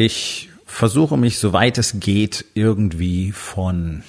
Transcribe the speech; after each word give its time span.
Ich 0.00 0.48
versuche 0.64 1.16
mich, 1.16 1.40
soweit 1.40 1.76
es 1.76 1.98
geht, 1.98 2.44
irgendwie 2.54 3.32
von 3.32 4.04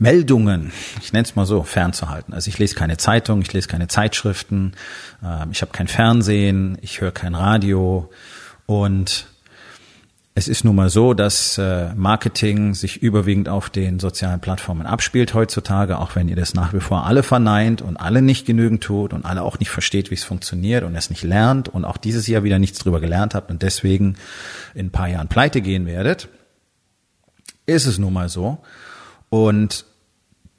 Meldungen, 0.00 0.72
ich 1.00 1.12
nenne 1.12 1.22
es 1.22 1.36
mal 1.36 1.46
so, 1.46 1.62
fernzuhalten. 1.62 2.34
Also 2.34 2.48
ich 2.48 2.58
lese 2.58 2.74
keine 2.74 2.96
Zeitung, 2.96 3.40
ich 3.40 3.52
lese 3.52 3.68
keine 3.68 3.86
Zeitschriften, 3.86 4.72
äh, 5.22 5.46
ich 5.52 5.62
habe 5.62 5.70
kein 5.70 5.86
Fernsehen, 5.86 6.76
ich 6.82 7.00
höre 7.00 7.12
kein 7.12 7.36
Radio 7.36 8.10
und 8.66 9.28
es 10.40 10.48
ist 10.48 10.64
nun 10.64 10.74
mal 10.74 10.88
so, 10.88 11.12
dass 11.12 11.58
äh, 11.58 11.92
Marketing 11.94 12.72
sich 12.72 13.02
überwiegend 13.02 13.50
auf 13.50 13.68
den 13.68 14.00
sozialen 14.00 14.40
Plattformen 14.40 14.86
abspielt 14.86 15.34
heutzutage, 15.34 15.98
auch 15.98 16.16
wenn 16.16 16.30
ihr 16.30 16.36
das 16.36 16.54
nach 16.54 16.72
wie 16.72 16.80
vor 16.80 17.04
alle 17.04 17.22
verneint 17.22 17.82
und 17.82 17.98
alle 17.98 18.22
nicht 18.22 18.46
genügend 18.46 18.82
tut 18.82 19.12
und 19.12 19.26
alle 19.26 19.42
auch 19.42 19.58
nicht 19.58 19.68
versteht, 19.68 20.10
wie 20.10 20.14
es 20.14 20.24
funktioniert 20.24 20.82
und 20.82 20.96
es 20.96 21.10
nicht 21.10 21.24
lernt 21.24 21.68
und 21.68 21.84
auch 21.84 21.98
dieses 21.98 22.26
Jahr 22.26 22.42
wieder 22.42 22.58
nichts 22.58 22.78
drüber 22.78 23.02
gelernt 23.02 23.34
habt 23.34 23.50
und 23.50 23.60
deswegen 23.60 24.16
in 24.72 24.86
ein 24.86 24.90
paar 24.90 25.08
Jahren 25.08 25.28
pleite 25.28 25.60
gehen 25.60 25.84
werdet, 25.84 26.30
ist 27.66 27.84
es 27.84 27.98
nun 27.98 28.14
mal 28.14 28.30
so. 28.30 28.62
Und 29.28 29.84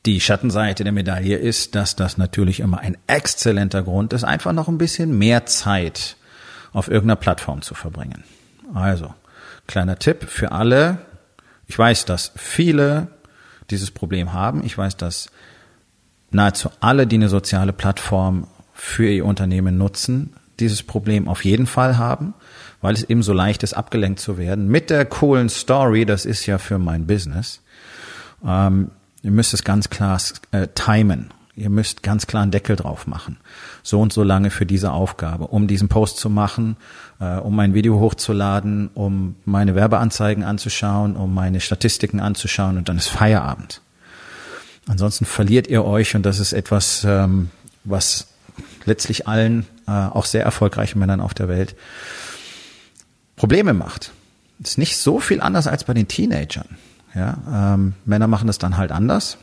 die 0.05 0.21
Schattenseite 0.21 0.83
der 0.83 0.93
Medaille 0.93 1.37
ist, 1.37 1.73
dass 1.73 1.95
das 1.95 2.19
natürlich 2.19 2.59
immer 2.59 2.81
ein 2.81 2.97
exzellenter 3.07 3.81
Grund 3.81 4.13
ist, 4.13 4.25
einfach 4.25 4.53
noch 4.53 4.67
ein 4.67 4.77
bisschen 4.77 5.17
mehr 5.17 5.47
Zeit 5.47 6.17
auf 6.71 6.87
irgendeiner 6.87 7.15
Plattform 7.15 7.63
zu 7.63 7.73
verbringen. 7.73 8.23
Also, 8.75 9.15
Kleiner 9.71 9.97
Tipp 9.97 10.25
für 10.27 10.51
alle. 10.51 10.97
Ich 11.65 11.79
weiß, 11.79 12.03
dass 12.03 12.33
viele 12.35 13.07
dieses 13.69 13.89
Problem 13.89 14.33
haben. 14.33 14.65
Ich 14.65 14.77
weiß, 14.77 14.97
dass 14.97 15.29
nahezu 16.29 16.69
alle, 16.81 17.07
die 17.07 17.15
eine 17.15 17.29
soziale 17.29 17.71
Plattform 17.71 18.47
für 18.73 19.09
ihr 19.09 19.23
Unternehmen 19.23 19.77
nutzen, 19.77 20.33
dieses 20.59 20.83
Problem 20.83 21.29
auf 21.29 21.45
jeden 21.45 21.67
Fall 21.67 21.97
haben, 21.97 22.33
weil 22.81 22.95
es 22.95 23.05
eben 23.05 23.23
so 23.23 23.31
leicht 23.31 23.63
ist, 23.63 23.71
abgelenkt 23.71 24.19
zu 24.19 24.37
werden. 24.37 24.67
Mit 24.67 24.89
der 24.89 25.05
coolen 25.05 25.47
Story, 25.47 26.05
das 26.05 26.25
ist 26.25 26.45
ja 26.47 26.57
für 26.57 26.77
mein 26.77 27.07
Business. 27.07 27.61
Ähm, 28.45 28.91
ihr 29.23 29.31
müsst 29.31 29.53
es 29.53 29.63
ganz 29.63 29.89
klar 29.89 30.19
äh, 30.51 30.67
timen. 30.75 31.31
Ihr 31.61 31.69
müsst 31.69 32.01
ganz 32.01 32.25
klar 32.25 32.41
einen 32.41 32.51
Deckel 32.51 32.75
drauf 32.75 33.05
machen. 33.05 33.37
So 33.83 34.01
und 34.01 34.11
so 34.11 34.23
lange 34.23 34.49
für 34.49 34.65
diese 34.65 34.91
Aufgabe, 34.93 35.45
um 35.45 35.67
diesen 35.67 35.89
Post 35.89 36.17
zu 36.17 36.27
machen, 36.27 36.75
äh, 37.19 37.35
um 37.35 37.55
mein 37.55 37.75
Video 37.75 37.99
hochzuladen, 37.99 38.89
um 38.95 39.35
meine 39.45 39.75
Werbeanzeigen 39.75 40.43
anzuschauen, 40.43 41.15
um 41.15 41.35
meine 41.35 41.59
Statistiken 41.59 42.19
anzuschauen 42.19 42.79
und 42.79 42.89
dann 42.89 42.97
ist 42.97 43.09
Feierabend. 43.09 43.81
Ansonsten 44.87 45.25
verliert 45.25 45.67
ihr 45.67 45.85
euch 45.85 46.15
und 46.15 46.25
das 46.25 46.39
ist 46.39 46.51
etwas, 46.51 47.03
ähm, 47.07 47.51
was 47.83 48.29
letztlich 48.85 49.27
allen, 49.27 49.67
äh, 49.87 49.91
auch 49.91 50.25
sehr 50.25 50.43
erfolgreichen 50.43 50.97
Männern 50.97 51.21
auf 51.21 51.35
der 51.35 51.47
Welt, 51.47 51.75
Probleme 53.35 53.73
macht. 53.73 54.11
ist 54.63 54.79
nicht 54.79 54.97
so 54.97 55.19
viel 55.19 55.41
anders 55.41 55.67
als 55.67 55.83
bei 55.83 55.93
den 55.93 56.07
Teenagern. 56.07 56.69
Ja, 57.13 57.75
ähm, 57.75 57.93
Männer 58.05 58.25
machen 58.25 58.47
das 58.47 58.57
dann 58.57 58.77
halt 58.77 58.91
anders 58.91 59.37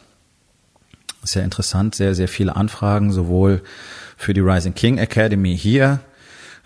sehr 1.23 1.45
interessant, 1.45 1.95
sehr, 1.95 2.15
sehr 2.15 2.29
viele 2.29 2.57
Anfragen, 2.57 3.13
sowohl 3.13 3.63
für 4.17 4.35
die 4.35 4.41
Rising 4.41 4.75
King 4.75 4.99
Academy 4.99 5.57
hier 5.57 6.01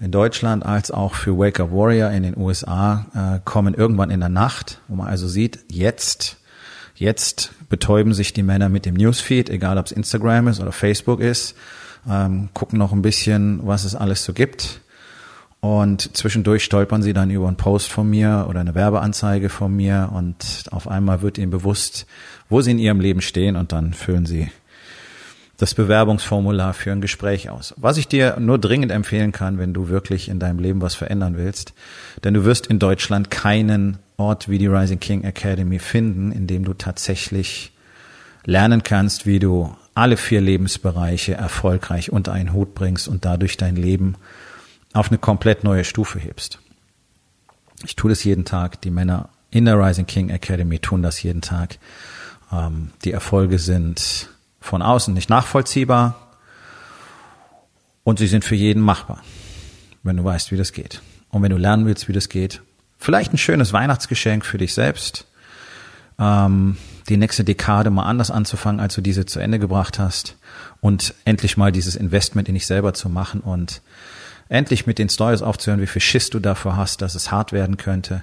in 0.00 0.10
Deutschland 0.10 0.66
als 0.66 0.90
auch 0.90 1.14
für 1.14 1.38
Wake 1.38 1.60
Up 1.60 1.70
Warrior 1.70 2.10
in 2.10 2.22
den 2.24 2.36
USA 2.36 3.06
äh, 3.14 3.40
kommen 3.44 3.74
irgendwann 3.74 4.10
in 4.10 4.20
der 4.20 4.28
Nacht, 4.28 4.80
wo 4.88 4.96
man 4.96 5.06
also 5.06 5.28
sieht, 5.28 5.60
jetzt, 5.68 6.38
jetzt 6.94 7.52
betäuben 7.68 8.12
sich 8.12 8.32
die 8.32 8.42
Männer 8.42 8.68
mit 8.68 8.84
dem 8.84 8.94
Newsfeed, 8.94 9.48
egal 9.48 9.78
ob 9.78 9.86
es 9.86 9.92
Instagram 9.92 10.48
ist 10.48 10.60
oder 10.60 10.72
Facebook 10.72 11.20
ist, 11.20 11.54
ähm, 12.08 12.48
gucken 12.52 12.78
noch 12.78 12.92
ein 12.92 13.02
bisschen, 13.02 13.60
was 13.64 13.84
es 13.84 13.94
alles 13.94 14.24
so 14.24 14.32
gibt. 14.32 14.80
Und 15.64 16.16
zwischendurch 16.16 16.64
stolpern 16.64 17.02
sie 17.02 17.12
dann 17.12 17.30
über 17.30 17.46
einen 17.46 17.56
Post 17.56 17.88
von 17.88 18.10
mir 18.10 18.46
oder 18.48 18.58
eine 18.58 18.74
Werbeanzeige 18.74 19.48
von 19.48 19.72
mir 19.72 20.10
und 20.12 20.64
auf 20.72 20.88
einmal 20.88 21.22
wird 21.22 21.38
ihnen 21.38 21.52
bewusst, 21.52 22.06
wo 22.48 22.60
sie 22.60 22.72
in 22.72 22.80
ihrem 22.80 22.98
Leben 22.98 23.20
stehen 23.20 23.54
und 23.54 23.70
dann 23.70 23.94
füllen 23.94 24.26
sie 24.26 24.50
das 25.58 25.74
Bewerbungsformular 25.74 26.74
für 26.74 26.90
ein 26.90 27.00
Gespräch 27.00 27.48
aus. 27.48 27.74
Was 27.76 27.96
ich 27.96 28.08
dir 28.08 28.40
nur 28.40 28.58
dringend 28.58 28.90
empfehlen 28.90 29.30
kann, 29.30 29.58
wenn 29.58 29.72
du 29.72 29.88
wirklich 29.88 30.28
in 30.28 30.40
deinem 30.40 30.58
Leben 30.58 30.80
was 30.80 30.96
verändern 30.96 31.36
willst, 31.36 31.74
denn 32.24 32.34
du 32.34 32.44
wirst 32.44 32.66
in 32.66 32.80
Deutschland 32.80 33.30
keinen 33.30 33.98
Ort 34.16 34.48
wie 34.48 34.58
die 34.58 34.66
Rising 34.66 34.98
King 34.98 35.22
Academy 35.22 35.78
finden, 35.78 36.32
in 36.32 36.48
dem 36.48 36.64
du 36.64 36.74
tatsächlich 36.74 37.70
lernen 38.44 38.82
kannst, 38.82 39.26
wie 39.26 39.38
du 39.38 39.76
alle 39.94 40.16
vier 40.16 40.40
Lebensbereiche 40.40 41.34
erfolgreich 41.34 42.10
unter 42.10 42.32
einen 42.32 42.52
Hut 42.52 42.74
bringst 42.74 43.06
und 43.06 43.24
dadurch 43.24 43.56
dein 43.56 43.76
Leben 43.76 44.16
auf 44.92 45.08
eine 45.08 45.18
komplett 45.18 45.64
neue 45.64 45.84
Stufe 45.84 46.18
hebst. 46.18 46.58
Ich 47.84 47.96
tue 47.96 48.10
das 48.10 48.24
jeden 48.24 48.44
Tag. 48.44 48.80
Die 48.82 48.90
Männer 48.90 49.28
in 49.50 49.64
der 49.64 49.78
Rising 49.78 50.06
King 50.06 50.30
Academy 50.30 50.78
tun 50.78 51.02
das 51.02 51.22
jeden 51.22 51.42
Tag. 51.42 51.78
Ähm, 52.52 52.90
die 53.04 53.12
Erfolge 53.12 53.58
sind 53.58 54.28
von 54.60 54.82
außen 54.82 55.12
nicht 55.12 55.28
nachvollziehbar 55.28 56.36
und 58.04 58.18
sie 58.18 58.26
sind 58.26 58.44
für 58.44 58.54
jeden 58.54 58.82
machbar, 58.82 59.22
wenn 60.02 60.16
du 60.16 60.24
weißt, 60.24 60.52
wie 60.52 60.56
das 60.56 60.72
geht. 60.72 61.02
Und 61.30 61.42
wenn 61.42 61.50
du 61.50 61.56
lernen 61.56 61.86
willst, 61.86 62.08
wie 62.08 62.12
das 62.12 62.28
geht, 62.28 62.62
vielleicht 62.98 63.32
ein 63.32 63.38
schönes 63.38 63.72
Weihnachtsgeschenk 63.72 64.44
für 64.44 64.58
dich 64.58 64.74
selbst, 64.74 65.26
ähm, 66.18 66.76
die 67.08 67.16
nächste 67.16 67.44
Dekade 67.44 67.90
mal 67.90 68.04
anders 68.04 68.30
anzufangen, 68.30 68.80
als 68.80 68.94
du 68.94 69.00
diese 69.00 69.26
zu 69.26 69.40
Ende 69.40 69.58
gebracht 69.58 69.98
hast 69.98 70.36
und 70.80 71.14
endlich 71.24 71.56
mal 71.56 71.72
dieses 71.72 71.96
Investment 71.96 72.48
in 72.48 72.54
dich 72.54 72.66
selber 72.66 72.94
zu 72.94 73.08
machen 73.08 73.40
und 73.40 73.82
endlich 74.48 74.86
mit 74.86 74.98
den 74.98 75.08
Stories 75.08 75.42
aufzuhören, 75.42 75.80
wie 75.80 75.86
viel 75.86 76.02
Schiss 76.02 76.30
du 76.30 76.40
dafür 76.40 76.76
hast, 76.76 77.02
dass 77.02 77.14
es 77.14 77.30
hart 77.30 77.52
werden 77.52 77.76
könnte. 77.76 78.22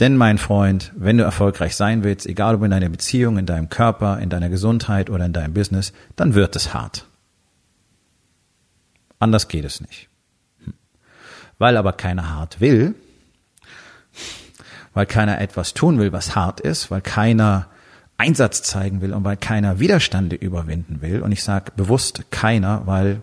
Denn 0.00 0.16
mein 0.16 0.38
Freund, 0.38 0.92
wenn 0.96 1.16
du 1.18 1.24
erfolgreich 1.24 1.74
sein 1.74 2.04
willst, 2.04 2.26
egal 2.26 2.56
ob 2.56 2.62
in 2.62 2.70
deiner 2.70 2.88
Beziehung, 2.88 3.38
in 3.38 3.46
deinem 3.46 3.68
Körper, 3.70 4.18
in 4.18 4.28
deiner 4.28 4.48
Gesundheit 4.48 5.08
oder 5.08 5.24
in 5.24 5.32
deinem 5.32 5.54
Business, 5.54 5.92
dann 6.16 6.34
wird 6.34 6.54
es 6.56 6.74
hart. 6.74 7.06
Anders 9.18 9.48
geht 9.48 9.64
es 9.64 9.80
nicht. 9.80 10.08
Hm. 10.64 10.74
Weil 11.58 11.76
aber 11.76 11.94
keiner 11.94 12.34
hart 12.34 12.60
will, 12.60 12.94
weil 14.92 15.06
keiner 15.06 15.40
etwas 15.40 15.74
tun 15.74 15.98
will, 15.98 16.12
was 16.12 16.34
hart 16.34 16.60
ist, 16.60 16.90
weil 16.90 17.00
keiner 17.00 17.68
Einsatz 18.18 18.62
zeigen 18.62 19.00
will 19.00 19.12
und 19.12 19.24
weil 19.24 19.36
keiner 19.36 19.78
Widerstände 19.78 20.36
überwinden 20.36 21.02
will. 21.02 21.20
Und 21.20 21.32
ich 21.32 21.42
sage 21.42 21.72
bewusst 21.76 22.30
keiner, 22.30 22.86
weil 22.86 23.22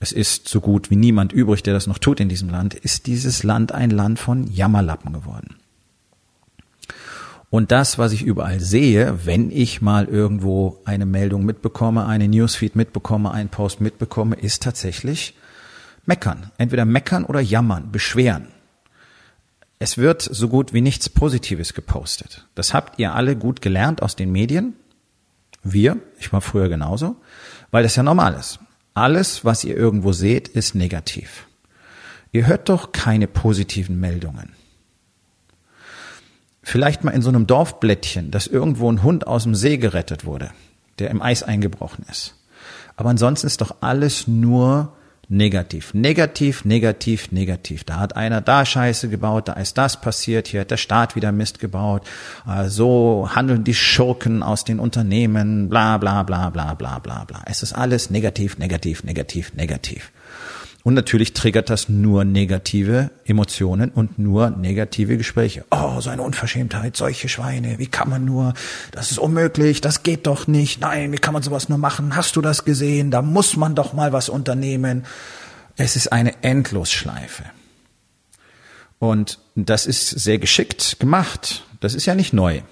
es 0.00 0.12
ist 0.12 0.48
so 0.48 0.60
gut 0.60 0.90
wie 0.90 0.96
niemand 0.96 1.32
übrig, 1.32 1.62
der 1.62 1.74
das 1.74 1.86
noch 1.86 1.98
tut 1.98 2.20
in 2.20 2.28
diesem 2.28 2.48
Land, 2.48 2.74
ist 2.74 3.06
dieses 3.06 3.42
Land 3.42 3.72
ein 3.72 3.90
Land 3.90 4.18
von 4.18 4.46
Jammerlappen 4.46 5.12
geworden. 5.12 5.56
Und 7.50 7.72
das, 7.72 7.98
was 7.98 8.12
ich 8.12 8.22
überall 8.22 8.60
sehe, 8.60 9.24
wenn 9.24 9.50
ich 9.50 9.80
mal 9.80 10.04
irgendwo 10.04 10.80
eine 10.84 11.06
Meldung 11.06 11.44
mitbekomme, 11.44 12.06
eine 12.06 12.28
Newsfeed 12.28 12.76
mitbekomme, 12.76 13.30
einen 13.30 13.48
Post 13.48 13.80
mitbekomme, 13.80 14.36
ist 14.36 14.62
tatsächlich 14.62 15.34
meckern. 16.04 16.50
Entweder 16.58 16.84
meckern 16.84 17.24
oder 17.24 17.40
jammern, 17.40 17.90
beschweren. 17.90 18.48
Es 19.78 19.96
wird 19.96 20.22
so 20.22 20.48
gut 20.48 20.74
wie 20.74 20.82
nichts 20.82 21.08
Positives 21.08 21.72
gepostet. 21.72 22.46
Das 22.54 22.74
habt 22.74 22.98
ihr 22.98 23.14
alle 23.14 23.34
gut 23.34 23.62
gelernt 23.62 24.02
aus 24.02 24.14
den 24.14 24.30
Medien. 24.30 24.74
Wir, 25.62 25.96
ich 26.18 26.32
war 26.32 26.40
früher 26.40 26.68
genauso, 26.68 27.16
weil 27.70 27.82
das 27.82 27.96
ja 27.96 28.02
normal 28.02 28.34
ist. 28.34 28.58
Alles, 28.98 29.44
was 29.44 29.62
ihr 29.62 29.76
irgendwo 29.76 30.12
seht, 30.12 30.48
ist 30.48 30.74
negativ. 30.74 31.46
Ihr 32.32 32.48
hört 32.48 32.68
doch 32.68 32.90
keine 32.90 33.28
positiven 33.28 34.00
Meldungen. 34.00 34.54
Vielleicht 36.64 37.04
mal 37.04 37.12
in 37.12 37.22
so 37.22 37.28
einem 37.28 37.46
Dorfblättchen, 37.46 38.32
dass 38.32 38.48
irgendwo 38.48 38.90
ein 38.90 39.04
Hund 39.04 39.24
aus 39.24 39.44
dem 39.44 39.54
See 39.54 39.76
gerettet 39.76 40.24
wurde, 40.24 40.50
der 40.98 41.10
im 41.10 41.22
Eis 41.22 41.44
eingebrochen 41.44 42.06
ist. 42.10 42.34
Aber 42.96 43.10
ansonsten 43.10 43.46
ist 43.46 43.60
doch 43.60 43.76
alles 43.82 44.26
nur 44.26 44.96
negativ, 45.28 45.92
negativ, 45.92 46.64
negativ, 46.64 47.30
negativ. 47.32 47.84
Da 47.84 48.00
hat 48.00 48.16
einer 48.16 48.40
da 48.40 48.64
Scheiße 48.64 49.08
gebaut, 49.08 49.48
da 49.48 49.52
ist 49.54 49.76
das 49.76 50.00
passiert, 50.00 50.48
hier 50.48 50.62
hat 50.62 50.70
der 50.70 50.78
Staat 50.78 51.16
wieder 51.16 51.32
Mist 51.32 51.60
gebaut, 51.60 52.02
so 52.66 53.28
handeln 53.34 53.64
die 53.64 53.74
Schurken 53.74 54.42
aus 54.42 54.64
den 54.64 54.80
Unternehmen, 54.80 55.68
bla 55.68 55.98
bla 55.98 56.22
bla 56.22 56.50
bla 56.50 56.74
bla 56.74 56.98
bla 56.98 57.24
bla. 57.24 57.42
Es 57.46 57.62
ist 57.62 57.74
alles 57.74 58.10
negativ, 58.10 58.58
negativ, 58.58 59.04
negativ, 59.04 59.52
negativ. 59.54 60.10
Und 60.88 60.94
natürlich 60.94 61.34
triggert 61.34 61.68
das 61.68 61.90
nur 61.90 62.24
negative 62.24 63.10
Emotionen 63.26 63.90
und 63.90 64.18
nur 64.18 64.48
negative 64.48 65.18
Gespräche. 65.18 65.66
Oh, 65.70 66.00
so 66.00 66.08
eine 66.08 66.22
Unverschämtheit, 66.22 66.96
solche 66.96 67.28
Schweine, 67.28 67.78
wie 67.78 67.88
kann 67.88 68.08
man 68.08 68.24
nur, 68.24 68.54
das 68.92 69.10
ist 69.10 69.18
unmöglich, 69.18 69.82
das 69.82 70.02
geht 70.02 70.26
doch 70.26 70.46
nicht, 70.46 70.80
nein, 70.80 71.12
wie 71.12 71.18
kann 71.18 71.34
man 71.34 71.42
sowas 71.42 71.68
nur 71.68 71.76
machen, 71.76 72.16
hast 72.16 72.36
du 72.36 72.40
das 72.40 72.64
gesehen, 72.64 73.10
da 73.10 73.20
muss 73.20 73.54
man 73.54 73.74
doch 73.74 73.92
mal 73.92 74.14
was 74.14 74.30
unternehmen. 74.30 75.04
Es 75.76 75.94
ist 75.94 76.10
eine 76.10 76.42
Endlosschleife. 76.42 77.44
Und 78.98 79.40
das 79.56 79.84
ist 79.84 80.08
sehr 80.08 80.38
geschickt 80.38 81.00
gemacht. 81.00 81.64
Das 81.80 81.94
ist 81.94 82.06
ja 82.06 82.14
nicht 82.14 82.32
neu. 82.32 82.62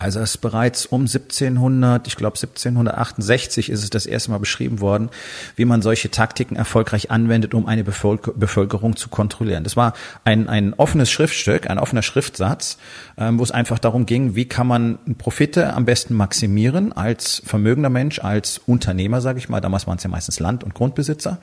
Also 0.00 0.20
es 0.20 0.30
ist 0.30 0.38
bereits 0.38 0.86
um 0.86 1.02
1700, 1.02 2.06
ich 2.06 2.14
glaube 2.14 2.36
1768 2.36 3.68
ist 3.68 3.82
es 3.82 3.90
das 3.90 4.06
erste 4.06 4.30
Mal 4.30 4.38
beschrieben 4.38 4.80
worden, 4.80 5.10
wie 5.56 5.64
man 5.64 5.82
solche 5.82 6.08
Taktiken 6.08 6.54
erfolgreich 6.54 7.10
anwendet, 7.10 7.52
um 7.52 7.66
eine 7.66 7.82
Bevölkerung 7.82 8.94
zu 8.94 9.08
kontrollieren. 9.08 9.64
Das 9.64 9.76
war 9.76 9.94
ein, 10.22 10.48
ein 10.48 10.72
offenes 10.74 11.10
Schriftstück, 11.10 11.68
ein 11.68 11.80
offener 11.80 12.02
Schriftsatz, 12.02 12.78
ähm, 13.16 13.40
wo 13.40 13.42
es 13.42 13.50
einfach 13.50 13.80
darum 13.80 14.06
ging, 14.06 14.36
wie 14.36 14.44
kann 14.44 14.68
man 14.68 14.98
Profite 15.18 15.74
am 15.74 15.84
besten 15.84 16.14
maximieren 16.14 16.92
als 16.92 17.42
vermögender 17.44 17.90
Mensch, 17.90 18.20
als 18.20 18.60
Unternehmer, 18.66 19.20
sage 19.20 19.40
ich 19.40 19.48
mal. 19.48 19.60
Damals 19.60 19.88
waren 19.88 19.96
es 19.96 20.04
ja 20.04 20.10
meistens 20.10 20.38
Land- 20.38 20.62
und 20.62 20.74
Grundbesitzer. 20.74 21.38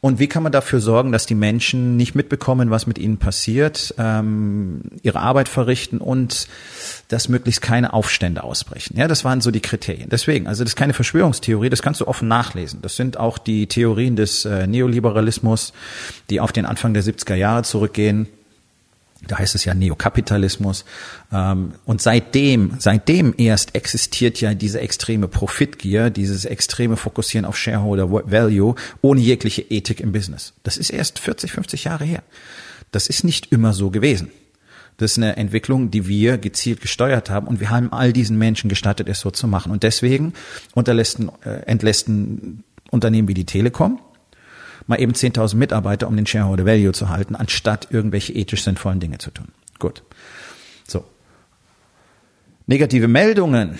Und 0.00 0.20
wie 0.20 0.28
kann 0.28 0.44
man 0.44 0.52
dafür 0.52 0.80
sorgen, 0.80 1.10
dass 1.10 1.26
die 1.26 1.34
Menschen 1.34 1.96
nicht 1.96 2.14
mitbekommen, 2.14 2.70
was 2.70 2.86
mit 2.86 2.98
ihnen 2.98 3.18
passiert, 3.18 3.94
ähm, 3.98 4.82
ihre 5.02 5.20
Arbeit 5.20 5.48
verrichten 5.48 5.98
und 5.98 6.46
dass 7.08 7.28
möglichst 7.28 7.62
keine 7.62 7.92
Aufstände 7.92 8.44
ausbrechen? 8.44 8.96
Ja, 8.96 9.08
das 9.08 9.24
waren 9.24 9.40
so 9.40 9.50
die 9.50 9.60
Kriterien. 9.60 10.08
Deswegen, 10.08 10.46
also 10.46 10.62
das 10.62 10.72
ist 10.72 10.76
keine 10.76 10.94
Verschwörungstheorie, 10.94 11.68
das 11.68 11.82
kannst 11.82 12.00
du 12.00 12.06
offen 12.06 12.28
nachlesen. 12.28 12.80
Das 12.80 12.94
sind 12.94 13.16
auch 13.16 13.38
die 13.38 13.66
Theorien 13.66 14.14
des 14.14 14.44
äh, 14.44 14.66
Neoliberalismus, 14.66 15.72
die 16.30 16.40
auf 16.40 16.52
den 16.52 16.66
Anfang 16.66 16.94
der 16.94 17.02
70er 17.02 17.34
Jahre 17.34 17.64
zurückgehen 17.64 18.28
da 19.26 19.38
heißt 19.38 19.54
es 19.54 19.64
ja 19.64 19.74
Neokapitalismus. 19.74 20.84
Ähm, 21.32 21.72
und 21.84 22.00
seitdem, 22.00 22.74
seitdem 22.78 23.34
erst 23.36 23.74
existiert 23.74 24.40
ja 24.40 24.54
diese 24.54 24.80
extreme 24.80 25.26
Profitgier, 25.26 26.10
dieses 26.10 26.44
extreme 26.44 26.96
Fokussieren 26.96 27.44
auf 27.44 27.56
Shareholder 27.56 28.10
Value 28.10 28.74
ohne 29.02 29.20
jegliche 29.20 29.62
Ethik 29.62 30.00
im 30.00 30.12
Business. 30.12 30.52
Das 30.62 30.76
ist 30.76 30.90
erst 30.90 31.18
40, 31.18 31.52
50 31.52 31.84
Jahre 31.84 32.04
her. 32.04 32.22
Das 32.92 33.08
ist 33.08 33.24
nicht 33.24 33.52
immer 33.52 33.72
so 33.72 33.90
gewesen. 33.90 34.30
Das 34.98 35.12
ist 35.12 35.18
eine 35.18 35.36
Entwicklung, 35.36 35.90
die 35.90 36.08
wir 36.08 36.38
gezielt 36.38 36.80
gesteuert 36.80 37.30
haben 37.30 37.46
und 37.46 37.60
wir 37.60 37.70
haben 37.70 37.92
all 37.92 38.12
diesen 38.12 38.36
Menschen 38.36 38.68
gestattet, 38.68 39.08
es 39.08 39.20
so 39.20 39.30
zu 39.30 39.46
machen. 39.46 39.70
Und 39.70 39.84
deswegen 39.84 40.32
unterlässten, 40.74 41.30
äh, 41.44 41.62
entlässten 41.66 42.64
Unternehmen 42.90 43.28
wie 43.28 43.34
die 43.34 43.46
Telekom, 43.46 44.00
mal 44.88 45.00
eben 45.00 45.12
10.000 45.12 45.56
Mitarbeiter, 45.56 46.08
um 46.08 46.16
den 46.16 46.26
Shareholder 46.26 46.66
Value 46.66 46.92
zu 46.92 47.08
halten, 47.08 47.36
anstatt 47.36 47.88
irgendwelche 47.90 48.32
ethisch 48.32 48.64
sinnvollen 48.64 48.98
Dinge 48.98 49.18
zu 49.18 49.30
tun. 49.30 49.48
Gut. 49.78 50.02
So. 50.86 51.04
Negative 52.66 53.06
Meldungen 53.06 53.78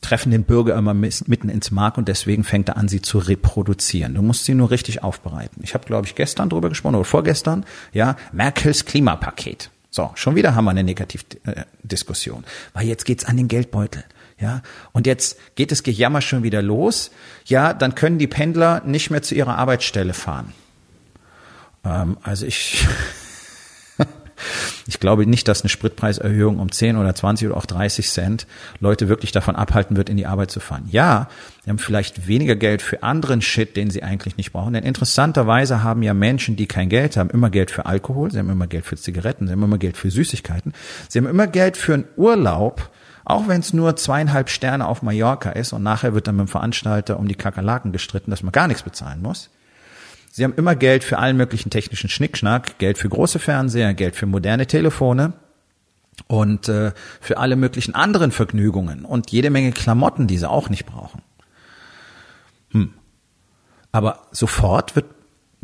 treffen 0.00 0.32
den 0.32 0.44
Bürger 0.44 0.76
immer 0.76 0.92
mitten 0.92 1.48
ins 1.48 1.70
Mark 1.70 1.96
und 1.96 2.08
deswegen 2.08 2.44
fängt 2.44 2.68
er 2.68 2.76
an, 2.76 2.88
sie 2.88 3.00
zu 3.00 3.18
reproduzieren. 3.18 4.14
Du 4.14 4.22
musst 4.22 4.44
sie 4.44 4.54
nur 4.54 4.70
richtig 4.70 5.02
aufbereiten. 5.02 5.62
Ich 5.62 5.72
habe, 5.72 5.86
glaube 5.86 6.06
ich, 6.06 6.14
gestern 6.14 6.50
drüber 6.50 6.68
gesprochen 6.68 6.96
oder 6.96 7.04
vorgestern, 7.04 7.64
ja, 7.92 8.16
Merkels 8.32 8.84
Klimapaket. 8.84 9.70
So, 9.90 10.10
schon 10.14 10.34
wieder 10.34 10.54
haben 10.54 10.64
wir 10.64 10.72
eine 10.72 10.84
Negativdiskussion, 10.84 12.44
weil 12.74 12.86
jetzt 12.86 13.04
geht's 13.04 13.24
an 13.24 13.36
den 13.36 13.48
Geldbeutel. 13.48 14.04
Ja, 14.40 14.62
und 14.92 15.06
jetzt 15.06 15.38
geht 15.54 15.70
das 15.70 15.82
Gejammer 15.82 16.20
schon 16.20 16.42
wieder 16.42 16.60
los. 16.60 17.10
Ja, 17.44 17.72
dann 17.72 17.94
können 17.94 18.18
die 18.18 18.26
Pendler 18.26 18.82
nicht 18.84 19.10
mehr 19.10 19.22
zu 19.22 19.34
ihrer 19.34 19.56
Arbeitsstelle 19.58 20.12
fahren. 20.12 20.52
Ähm, 21.84 22.16
also 22.22 22.44
ich, 22.44 22.84
ich 24.88 24.98
glaube 24.98 25.24
nicht, 25.26 25.46
dass 25.46 25.62
eine 25.62 25.68
Spritpreiserhöhung 25.68 26.58
um 26.58 26.72
10 26.72 26.96
oder 26.96 27.14
20 27.14 27.48
oder 27.48 27.56
auch 27.56 27.66
30 27.66 28.08
Cent 28.08 28.46
Leute 28.80 29.08
wirklich 29.08 29.30
davon 29.30 29.54
abhalten 29.54 29.96
wird, 29.96 30.08
in 30.08 30.16
die 30.16 30.26
Arbeit 30.26 30.50
zu 30.50 30.58
fahren. 30.58 30.88
Ja, 30.90 31.28
sie 31.64 31.70
haben 31.70 31.78
vielleicht 31.78 32.26
weniger 32.26 32.56
Geld 32.56 32.82
für 32.82 33.04
anderen 33.04 33.40
Shit, 33.40 33.76
den 33.76 33.90
sie 33.90 34.02
eigentlich 34.02 34.36
nicht 34.36 34.52
brauchen. 34.52 34.72
Denn 34.72 34.84
interessanterweise 34.84 35.84
haben 35.84 36.02
ja 36.02 36.12
Menschen, 36.12 36.56
die 36.56 36.66
kein 36.66 36.88
Geld 36.88 37.16
haben, 37.16 37.30
immer 37.30 37.50
Geld 37.50 37.70
für 37.70 37.86
Alkohol, 37.86 38.32
sie 38.32 38.38
haben 38.40 38.50
immer 38.50 38.66
Geld 38.66 38.84
für 38.84 38.96
Zigaretten, 38.96 39.46
sie 39.46 39.52
haben 39.52 39.62
immer 39.62 39.78
Geld 39.78 39.96
für 39.96 40.10
Süßigkeiten, 40.10 40.72
sie 41.08 41.20
haben 41.20 41.26
immer 41.26 41.46
Geld 41.46 41.76
für 41.76 41.94
einen 41.94 42.04
Urlaub, 42.16 42.90
auch 43.24 43.48
wenn 43.48 43.60
es 43.60 43.72
nur 43.72 43.96
zweieinhalb 43.96 44.50
Sterne 44.50 44.86
auf 44.86 45.02
Mallorca 45.02 45.50
ist 45.50 45.72
und 45.72 45.82
nachher 45.82 46.14
wird 46.14 46.28
dann 46.28 46.36
mit 46.36 46.46
dem 46.46 46.50
Veranstalter 46.50 47.18
um 47.18 47.26
die 47.26 47.34
Kakerlaken 47.34 47.92
gestritten, 47.92 48.30
dass 48.30 48.42
man 48.42 48.52
gar 48.52 48.68
nichts 48.68 48.82
bezahlen 48.82 49.22
muss. 49.22 49.50
Sie 50.30 50.44
haben 50.44 50.54
immer 50.56 50.74
Geld 50.74 51.04
für 51.04 51.18
allen 51.18 51.36
möglichen 51.36 51.70
technischen 51.70 52.10
Schnickschnack, 52.10 52.78
Geld 52.78 52.98
für 52.98 53.08
große 53.08 53.38
Fernseher, 53.38 53.94
Geld 53.94 54.16
für 54.16 54.26
moderne 54.26 54.66
Telefone 54.66 55.32
und 56.26 56.68
äh, 56.68 56.92
für 57.20 57.38
alle 57.38 57.56
möglichen 57.56 57.94
anderen 57.94 58.32
Vergnügungen 58.32 59.04
und 59.04 59.30
jede 59.30 59.50
Menge 59.50 59.72
Klamotten, 59.72 60.26
die 60.26 60.38
sie 60.38 60.50
auch 60.50 60.68
nicht 60.68 60.86
brauchen. 60.86 61.22
Hm. 62.72 62.94
Aber 63.92 64.26
sofort 64.32 64.96
wird 64.96 65.06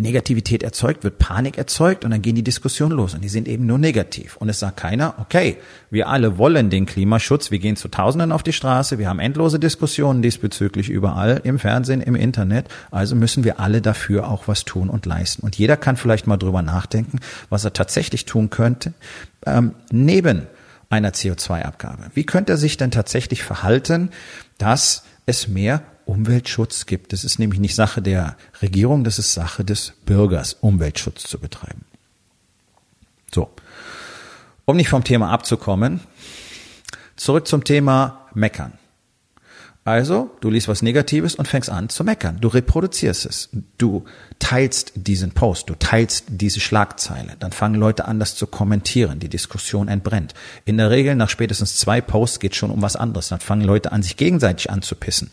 Negativität 0.00 0.62
erzeugt, 0.62 1.04
wird 1.04 1.18
Panik 1.18 1.58
erzeugt 1.58 2.04
und 2.04 2.10
dann 2.10 2.22
gehen 2.22 2.34
die 2.34 2.42
Diskussionen 2.42 2.96
los 2.96 3.14
und 3.14 3.22
die 3.22 3.28
sind 3.28 3.48
eben 3.48 3.66
nur 3.66 3.78
negativ. 3.78 4.36
Und 4.36 4.48
es 4.48 4.60
sagt 4.60 4.76
keiner, 4.76 5.14
okay, 5.18 5.56
wir 5.90 6.08
alle 6.08 6.38
wollen 6.38 6.70
den 6.70 6.86
Klimaschutz, 6.86 7.50
wir 7.50 7.58
gehen 7.58 7.76
zu 7.76 7.88
Tausenden 7.88 8.32
auf 8.32 8.42
die 8.42 8.52
Straße, 8.52 8.98
wir 8.98 9.08
haben 9.08 9.20
endlose 9.20 9.58
Diskussionen 9.58 10.22
diesbezüglich 10.22 10.88
überall, 10.88 11.40
im 11.44 11.58
Fernsehen, 11.58 12.00
im 12.00 12.14
Internet, 12.14 12.66
also 12.90 13.14
müssen 13.14 13.44
wir 13.44 13.60
alle 13.60 13.80
dafür 13.80 14.28
auch 14.28 14.48
was 14.48 14.64
tun 14.64 14.90
und 14.90 15.06
leisten. 15.06 15.42
Und 15.42 15.56
jeder 15.56 15.76
kann 15.76 15.96
vielleicht 15.96 16.26
mal 16.26 16.36
drüber 16.36 16.62
nachdenken, 16.62 17.20
was 17.48 17.64
er 17.64 17.72
tatsächlich 17.72 18.24
tun 18.24 18.50
könnte, 18.50 18.92
ähm, 19.46 19.74
neben 19.90 20.46
einer 20.88 21.12
CO2-Abgabe. 21.12 22.10
Wie 22.14 22.24
könnte 22.24 22.54
er 22.54 22.58
sich 22.58 22.76
denn 22.76 22.90
tatsächlich 22.90 23.42
verhalten, 23.44 24.10
dass 24.58 25.04
es 25.26 25.46
mehr 25.48 25.82
Umweltschutz 26.10 26.86
gibt. 26.86 27.12
Das 27.12 27.22
ist 27.22 27.38
nämlich 27.38 27.60
nicht 27.60 27.76
Sache 27.76 28.02
der 28.02 28.36
Regierung, 28.60 29.04
das 29.04 29.20
ist 29.20 29.32
Sache 29.32 29.64
des 29.64 29.92
Bürgers, 30.04 30.54
Umweltschutz 30.60 31.22
zu 31.22 31.38
betreiben. 31.38 31.84
So. 33.32 33.48
Um 34.64 34.76
nicht 34.76 34.88
vom 34.88 35.04
Thema 35.04 35.30
abzukommen, 35.30 36.00
zurück 37.14 37.46
zum 37.46 37.62
Thema 37.62 38.26
Meckern. 38.34 38.79
Also, 39.82 40.30
du 40.42 40.50
liest 40.50 40.68
was 40.68 40.82
Negatives 40.82 41.34
und 41.34 41.48
fängst 41.48 41.70
an 41.70 41.88
zu 41.88 42.04
meckern. 42.04 42.38
Du 42.38 42.48
reproduzierst 42.48 43.24
es. 43.24 43.48
Du 43.78 44.04
teilst 44.38 44.92
diesen 44.94 45.32
Post, 45.32 45.70
du 45.70 45.74
teilst 45.74 46.26
diese 46.28 46.60
Schlagzeile. 46.60 47.36
Dann 47.40 47.52
fangen 47.52 47.76
Leute 47.76 48.04
an, 48.04 48.18
das 48.18 48.36
zu 48.36 48.46
kommentieren. 48.46 49.20
Die 49.20 49.30
Diskussion 49.30 49.88
entbrennt. 49.88 50.34
In 50.66 50.76
der 50.76 50.90
Regel, 50.90 51.14
nach 51.14 51.30
spätestens 51.30 51.76
zwei 51.76 52.02
Posts 52.02 52.40
geht 52.40 52.56
schon 52.56 52.70
um 52.70 52.82
was 52.82 52.94
anderes. 52.94 53.28
Dann 53.28 53.40
fangen 53.40 53.64
Leute 53.64 53.90
an, 53.90 54.02
sich 54.02 54.18
gegenseitig 54.18 54.70
anzupissen. 54.70 55.30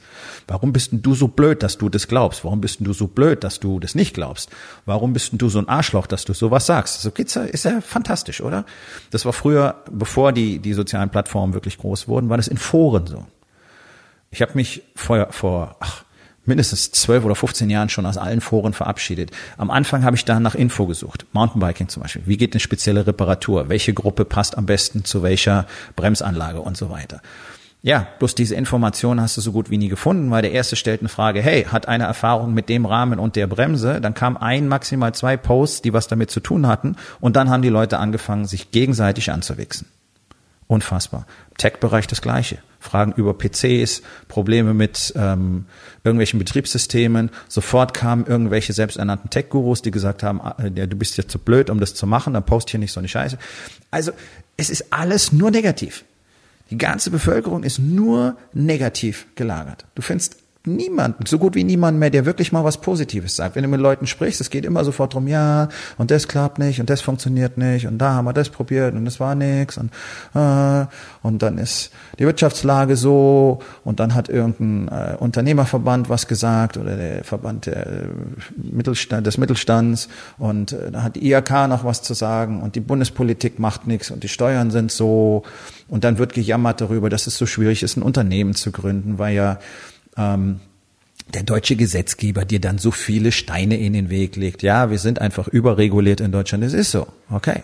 Warum 0.47 0.71
bist 0.71 0.93
denn 0.93 1.01
du 1.01 1.13
so 1.13 1.27
blöd, 1.27 1.61
dass 1.61 1.77
du 1.77 1.89
das 1.89 2.07
glaubst? 2.07 2.45
Warum 2.45 2.61
bist 2.61 2.79
denn 2.79 2.85
du 2.85 2.93
so 2.93 3.07
blöd, 3.07 3.43
dass 3.43 3.59
du 3.59 3.81
das 3.81 3.95
nicht 3.95 4.13
glaubst? 4.13 4.49
Warum 4.85 5.11
bist 5.11 5.33
denn 5.33 5.39
du 5.39 5.49
so 5.49 5.59
ein 5.59 5.67
Arschloch, 5.67 6.07
dass 6.07 6.23
du 6.23 6.33
sowas 6.33 6.65
sagst? 6.65 7.01
So 7.01 7.11
geht's 7.11 7.33
ja, 7.33 7.43
ist 7.43 7.65
ja 7.65 7.81
fantastisch, 7.81 8.39
oder? 8.39 8.65
Das 9.11 9.25
war 9.25 9.33
früher, 9.33 9.83
bevor 9.91 10.31
die, 10.31 10.59
die 10.59 10.73
sozialen 10.73 11.09
Plattformen 11.09 11.53
wirklich 11.53 11.77
groß 11.77 12.07
wurden, 12.07 12.29
war 12.29 12.37
das 12.37 12.47
in 12.47 12.57
Foren 12.57 13.07
so. 13.07 13.25
Ich 14.31 14.41
habe 14.41 14.51
mich 14.55 14.83
vor, 14.95 15.27
vor 15.31 15.75
ach, 15.79 16.03
mindestens 16.47 16.91
zwölf 16.91 17.25
oder 17.25 17.35
15 17.35 17.69
Jahren 17.69 17.89
schon 17.89 18.05
aus 18.05 18.17
allen 18.17 18.41
Foren 18.41 18.73
verabschiedet. 18.73 19.31
Am 19.57 19.69
Anfang 19.69 20.03
habe 20.03 20.15
ich 20.15 20.25
da 20.25 20.39
nach 20.39 20.55
Info 20.55 20.87
gesucht. 20.87 21.25
Mountainbiking 21.33 21.89
zum 21.89 22.03
Beispiel. 22.03 22.23
Wie 22.25 22.37
geht 22.37 22.53
eine 22.53 22.59
spezielle 22.59 23.05
Reparatur? 23.05 23.69
Welche 23.69 23.93
Gruppe 23.93 24.25
passt 24.25 24.57
am 24.57 24.65
besten 24.65 25.05
zu 25.05 25.23
welcher 25.23 25.67
Bremsanlage 25.95 26.61
und 26.61 26.77
so 26.77 26.89
weiter? 26.89 27.21
Ja, 27.83 28.07
bloß 28.17 28.33
diese 28.33 28.55
Information 28.55 29.21
hast 29.21 29.37
du 29.37 29.41
so 29.41 29.51
gut 29.51 29.69
wie 29.69 29.77
nie 29.77 29.87
gefunden, 29.87 30.31
weil 30.31 30.41
der 30.41 30.51
erste 30.51 30.75
stellt 30.75 31.01
eine 31.01 31.09
Frage, 31.09 31.41
hey, 31.41 31.63
hat 31.65 31.87
eine 31.87 32.05
Erfahrung 32.05 32.53
mit 32.53 32.69
dem 32.69 32.85
Rahmen 32.85 33.19
und 33.19 33.35
der 33.35 33.45
Bremse? 33.45 34.01
Dann 34.01 34.15
kam 34.15 34.35
ein, 34.35 34.67
maximal 34.67 35.13
zwei 35.13 35.37
Posts, 35.37 35.83
die 35.83 35.93
was 35.93 36.07
damit 36.07 36.31
zu 36.31 36.39
tun 36.39 36.65
hatten 36.65 36.95
und 37.19 37.35
dann 37.35 37.49
haben 37.49 37.61
die 37.61 37.69
Leute 37.69 37.99
angefangen, 37.99 38.45
sich 38.45 38.71
gegenseitig 38.71 39.31
anzuwichsen. 39.31 39.87
Unfassbar. 40.67 41.25
Tech-Bereich 41.57 42.07
das 42.07 42.21
Gleiche. 42.21 42.57
Fragen 42.79 43.13
über 43.13 43.33
PCs, 43.33 44.01
Probleme 44.27 44.73
mit 44.73 45.13
ähm, 45.15 45.65
irgendwelchen 46.03 46.39
Betriebssystemen. 46.39 47.31
Sofort 47.47 47.93
kamen 47.93 48.25
irgendwelche 48.25 48.73
selbsternannten 48.73 49.29
Tech-Gurus, 49.29 49.81
die 49.81 49.91
gesagt 49.91 50.23
haben, 50.23 50.41
äh, 50.57 50.69
du 50.69 50.95
bist 50.95 51.17
jetzt 51.17 51.31
zu 51.31 51.39
blöd, 51.39 51.69
um 51.69 51.79
das 51.79 51.95
zu 51.95 52.05
machen, 52.05 52.33
dann 52.33 52.45
post 52.45 52.69
hier 52.69 52.79
nicht 52.79 52.91
so 52.91 52.99
eine 52.99 53.07
Scheiße. 53.07 53.37
Also 53.91 54.11
es 54.57 54.69
ist 54.69 54.91
alles 54.91 55.31
nur 55.31 55.51
negativ. 55.51 56.03
Die 56.69 56.77
ganze 56.77 57.11
Bevölkerung 57.11 57.63
ist 57.63 57.79
nur 57.79 58.37
negativ 58.53 59.27
gelagert. 59.35 59.85
Du 59.95 60.01
findest 60.01 60.35
niemanden, 60.67 61.25
so 61.25 61.39
gut 61.39 61.55
wie 61.55 61.63
niemanden 61.63 61.99
mehr, 61.99 62.09
der 62.09 62.25
wirklich 62.25 62.51
mal 62.51 62.63
was 62.63 62.79
Positives 62.79 63.35
sagt. 63.35 63.55
Wenn 63.55 63.63
du 63.63 63.69
mit 63.69 63.79
Leuten 63.79 64.07
sprichst, 64.07 64.41
es 64.41 64.49
geht 64.49 64.65
immer 64.65 64.83
sofort 64.83 65.13
drum, 65.13 65.27
ja, 65.27 65.69
und 65.97 66.11
das 66.11 66.27
klappt 66.27 66.59
nicht 66.59 66.79
und 66.79 66.89
das 66.89 67.01
funktioniert 67.01 67.57
nicht 67.57 67.87
und 67.87 67.97
da 67.97 68.13
haben 68.13 68.25
wir 68.25 68.33
das 68.33 68.49
probiert 68.49 68.93
und 68.93 69.05
das 69.05 69.19
war 69.19 69.35
nix 69.35 69.77
und 69.77 69.91
äh, 70.33 70.85
und 71.23 71.41
dann 71.41 71.57
ist 71.57 71.91
die 72.19 72.25
Wirtschaftslage 72.25 72.95
so 72.95 73.59
und 73.83 73.99
dann 73.99 74.13
hat 74.13 74.29
irgendein 74.29 74.87
äh, 74.87 75.15
Unternehmerverband 75.15 76.09
was 76.09 76.27
gesagt 76.27 76.77
oder 76.77 76.95
der 76.95 77.23
Verband 77.23 77.65
der 77.65 77.87
äh, 77.87 78.07
Mittelstand, 78.55 79.25
des 79.25 79.37
Mittelstands 79.37 80.09
und 80.37 80.73
äh, 80.73 80.91
da 80.91 81.03
hat 81.03 81.15
die 81.15 81.31
IHK 81.31 81.67
noch 81.67 81.83
was 81.83 82.01
zu 82.01 82.13
sagen 82.13 82.61
und 82.61 82.75
die 82.75 82.81
Bundespolitik 82.81 83.59
macht 83.59 83.87
nichts 83.87 84.11
und 84.11 84.23
die 84.23 84.29
Steuern 84.29 84.71
sind 84.71 84.91
so 84.91 85.43
und 85.87 86.03
dann 86.03 86.17
wird 86.17 86.33
gejammert 86.33 86.81
darüber, 86.81 87.09
dass 87.09 87.27
es 87.27 87.37
so 87.37 87.45
schwierig 87.45 87.83
ist, 87.83 87.97
ein 87.97 88.01
Unternehmen 88.01 88.55
zu 88.55 88.71
gründen, 88.71 89.17
weil 89.17 89.35
ja 89.35 89.59
ähm, 90.17 90.59
der 91.33 91.43
deutsche 91.43 91.75
Gesetzgeber 91.75 92.45
dir 92.45 92.61
dann 92.61 92.77
so 92.77 92.91
viele 92.91 93.31
Steine 93.31 93.77
in 93.77 93.93
den 93.93 94.09
Weg 94.09 94.35
legt. 94.35 94.63
Ja, 94.63 94.89
wir 94.89 94.99
sind 94.99 95.19
einfach 95.19 95.47
überreguliert 95.47 96.21
in 96.21 96.31
Deutschland. 96.31 96.63
Es 96.63 96.73
ist 96.73 96.91
so. 96.91 97.07
Okay. 97.29 97.63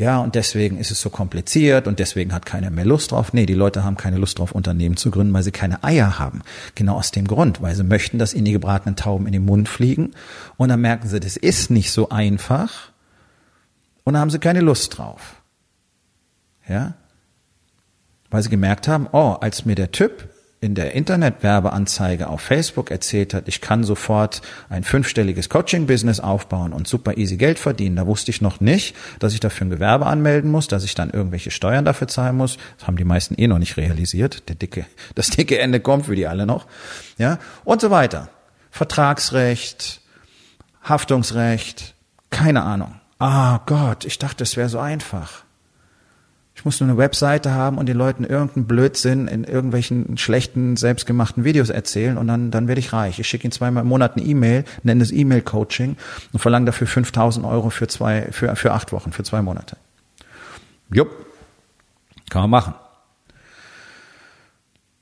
Ja, 0.00 0.18
und 0.18 0.34
deswegen 0.34 0.78
ist 0.78 0.90
es 0.90 0.98
so 1.02 1.10
kompliziert 1.10 1.86
und 1.86 1.98
deswegen 1.98 2.32
hat 2.32 2.46
keiner 2.46 2.70
mehr 2.70 2.86
Lust 2.86 3.12
drauf. 3.12 3.34
Nee, 3.34 3.44
die 3.44 3.54
Leute 3.54 3.84
haben 3.84 3.98
keine 3.98 4.16
Lust 4.16 4.38
drauf, 4.38 4.52
Unternehmen 4.52 4.96
zu 4.96 5.10
gründen, 5.10 5.34
weil 5.34 5.42
sie 5.42 5.50
keine 5.50 5.84
Eier 5.84 6.18
haben. 6.18 6.40
Genau 6.74 6.96
aus 6.96 7.10
dem 7.10 7.26
Grund, 7.26 7.60
weil 7.60 7.74
sie 7.74 7.84
möchten, 7.84 8.18
dass 8.18 8.32
ihnen 8.32 8.46
die 8.46 8.52
gebratenen 8.52 8.96
Tauben 8.96 9.26
in 9.26 9.34
den 9.34 9.44
Mund 9.44 9.68
fliegen. 9.68 10.14
Und 10.56 10.70
dann 10.70 10.80
merken 10.80 11.06
sie, 11.06 11.20
das 11.20 11.36
ist 11.36 11.70
nicht 11.70 11.92
so 11.92 12.08
einfach. 12.08 12.92
Und 14.04 14.14
dann 14.14 14.22
haben 14.22 14.30
sie 14.30 14.38
keine 14.38 14.62
Lust 14.62 14.96
drauf. 14.96 15.42
Ja? 16.66 16.94
Weil 18.30 18.42
sie 18.42 18.48
gemerkt 18.48 18.88
haben, 18.88 19.06
oh, 19.12 19.36
als 19.38 19.66
mir 19.66 19.74
der 19.74 19.92
Typ 19.92 20.29
in 20.62 20.74
der 20.74 20.94
Internetwerbeanzeige 20.94 22.28
auf 22.28 22.42
Facebook 22.42 22.90
erzählt 22.90 23.32
hat, 23.32 23.48
ich 23.48 23.62
kann 23.62 23.82
sofort 23.82 24.42
ein 24.68 24.84
fünfstelliges 24.84 25.48
Coaching-Business 25.48 26.20
aufbauen 26.20 26.74
und 26.74 26.86
super 26.86 27.16
easy 27.16 27.38
Geld 27.38 27.58
verdienen, 27.58 27.96
da 27.96 28.06
wusste 28.06 28.30
ich 28.30 28.42
noch 28.42 28.60
nicht, 28.60 28.94
dass 29.20 29.32
ich 29.32 29.40
dafür 29.40 29.66
ein 29.66 29.70
Gewerbe 29.70 30.04
anmelden 30.04 30.50
muss, 30.50 30.68
dass 30.68 30.84
ich 30.84 30.94
dann 30.94 31.08
irgendwelche 31.08 31.50
Steuern 31.50 31.86
dafür 31.86 32.08
zahlen 32.08 32.36
muss. 32.36 32.58
Das 32.78 32.86
haben 32.86 32.98
die 32.98 33.04
meisten 33.04 33.34
eh 33.40 33.46
noch 33.46 33.58
nicht 33.58 33.78
realisiert. 33.78 34.48
Der 34.50 34.54
dicke, 34.54 34.84
das 35.14 35.30
dicke 35.30 35.58
Ende 35.58 35.80
kommt 35.80 36.06
für 36.06 36.16
die 36.16 36.26
alle 36.26 36.44
noch. 36.44 36.66
Ja, 37.16 37.38
und 37.64 37.80
so 37.80 37.90
weiter. 37.90 38.28
Vertragsrecht, 38.70 40.02
Haftungsrecht, 40.82 41.94
keine 42.28 42.62
Ahnung. 42.62 43.00
Ah 43.18 43.60
Gott, 43.64 44.04
ich 44.04 44.18
dachte, 44.18 44.44
es 44.44 44.58
wäre 44.58 44.68
so 44.68 44.78
einfach. 44.78 45.44
Ich 46.60 46.64
muss 46.66 46.78
nur 46.78 46.90
eine 46.90 46.98
Webseite 46.98 47.52
haben 47.52 47.78
und 47.78 47.86
den 47.86 47.96
Leuten 47.96 48.22
irgendeinen 48.22 48.66
Blödsinn 48.66 49.28
in 49.28 49.44
irgendwelchen 49.44 50.18
schlechten, 50.18 50.76
selbstgemachten 50.76 51.42
Videos 51.42 51.70
erzählen 51.70 52.18
und 52.18 52.26
dann, 52.26 52.50
dann 52.50 52.68
werde 52.68 52.80
ich 52.80 52.92
reich. 52.92 53.18
Ich 53.18 53.28
schicke 53.28 53.44
ihnen 53.44 53.52
zweimal 53.52 53.82
im 53.82 53.88
Monat 53.88 54.18
eine 54.18 54.26
E-Mail, 54.26 54.64
nenne 54.82 55.02
es 55.02 55.10
E-Mail-Coaching 55.10 55.96
und 56.34 56.38
verlange 56.38 56.66
dafür 56.66 56.86
5000 56.86 57.46
Euro 57.46 57.70
für 57.70 57.88
zwei, 57.88 58.28
für, 58.30 58.54
für 58.56 58.72
acht 58.72 58.92
Wochen, 58.92 59.10
für 59.10 59.22
zwei 59.22 59.40
Monate. 59.40 59.78
Jupp. 60.92 61.08
Kann 62.28 62.42
man 62.42 62.50
machen. 62.50 62.74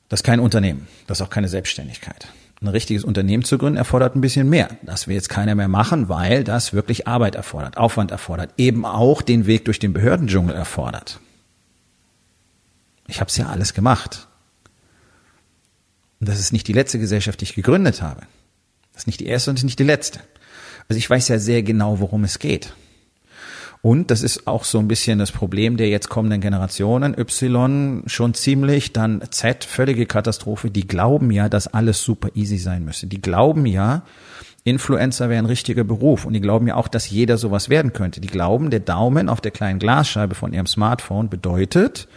Das 0.09 0.21
ist 0.21 0.25
kein 0.25 0.39
Unternehmen. 0.39 0.87
Das 1.09 1.19
ist 1.19 1.27
auch 1.27 1.31
keine 1.31 1.49
Selbstständigkeit. 1.49 2.29
Ein 2.63 2.69
richtiges 2.69 3.03
Unternehmen 3.03 3.43
zu 3.43 3.59
gründen 3.59 3.79
erfordert 3.79 4.15
ein 4.15 4.21
bisschen 4.21 4.49
mehr. 4.49 4.69
Das 4.83 5.09
will 5.09 5.17
jetzt 5.17 5.29
keiner 5.29 5.57
mehr 5.57 5.67
machen, 5.67 6.09
weil 6.09 6.45
das 6.45 6.73
wirklich 6.73 7.09
Arbeit 7.09 7.35
erfordert, 7.35 7.77
Aufwand 7.77 8.13
erfordert, 8.13 8.53
eben 8.59 8.85
auch 8.85 9.23
den 9.23 9.47
Weg 9.47 9.65
durch 9.65 9.81
den 9.81 9.93
Behördendschungel 9.93 10.55
erfordert. 10.55 11.19
Ich 13.09 13.21
habe 13.21 13.29
es 13.29 13.37
ja 13.37 13.47
alles 13.47 13.75
gemacht. 13.75 14.29
Und 16.21 16.29
das 16.29 16.39
ist 16.39 16.53
nicht 16.53 16.69
die 16.69 16.73
letzte 16.73 16.99
Gesellschaft, 16.99 17.41
die 17.41 17.45
ich 17.45 17.55
gegründet 17.55 18.03
habe. 18.03 18.23
Das 18.93 19.03
ist 19.03 19.07
nicht 19.07 19.21
die 19.21 19.27
erste 19.27 19.51
und 19.51 19.63
nicht 19.65 19.79
die 19.79 19.85
letzte. 19.85 20.21
Also 20.89 20.99
ich 20.99 21.09
weiß 21.09 21.29
ja 21.29 21.39
sehr 21.39 21.63
genau, 21.63 22.01
worum 22.01 22.25
es 22.25 22.39
geht. 22.39 22.75
Und 23.81 24.11
das 24.11 24.23
ist 24.23 24.47
auch 24.47 24.65
so 24.65 24.79
ein 24.81 24.89
bisschen 24.89 25.21
das 25.21 25.31
Problem 25.31 25.77
der 25.77 25.89
jetzt 25.89 26.09
kommenden 26.09 26.41
Generationen. 26.41 27.17
Y 27.17 28.03
schon 28.07 28.35
ziemlich, 28.35 28.93
dann 28.93 29.23
Z, 29.31 29.65
völlige 29.65 30.07
Katastrophe. 30.07 30.71
Die 30.71 30.87
glauben 30.87 31.31
ja, 31.31 31.49
dass 31.49 31.69
alles 31.69 32.03
super 32.03 32.31
easy 32.35 32.59
sein 32.59 32.85
müsste. 32.85 33.07
Die 33.07 33.23
glauben 33.23 33.67
ja, 33.67 34.03
Influencer 34.65 35.29
wäre 35.29 35.39
ein 35.39 35.47
richtiger 35.47 35.85
Beruf. 35.85 36.25
Und 36.25 36.33
die 36.33 36.41
glauben 36.41 36.67
ja 36.67 36.75
auch, 36.75 36.89
dass 36.89 37.09
jeder 37.09 37.39
sowas 37.39 37.69
werden 37.69 37.93
könnte. 37.93 38.21
Die 38.21 38.29
glauben, 38.29 38.71
der 38.71 38.81
Daumen 38.81 39.29
auf 39.29 39.41
der 39.41 39.53
kleinen 39.53 39.79
Glasscheibe 39.79 40.35
von 40.35 40.53
ihrem 40.53 40.67
Smartphone 40.67 41.31
bedeutet, 41.31 42.09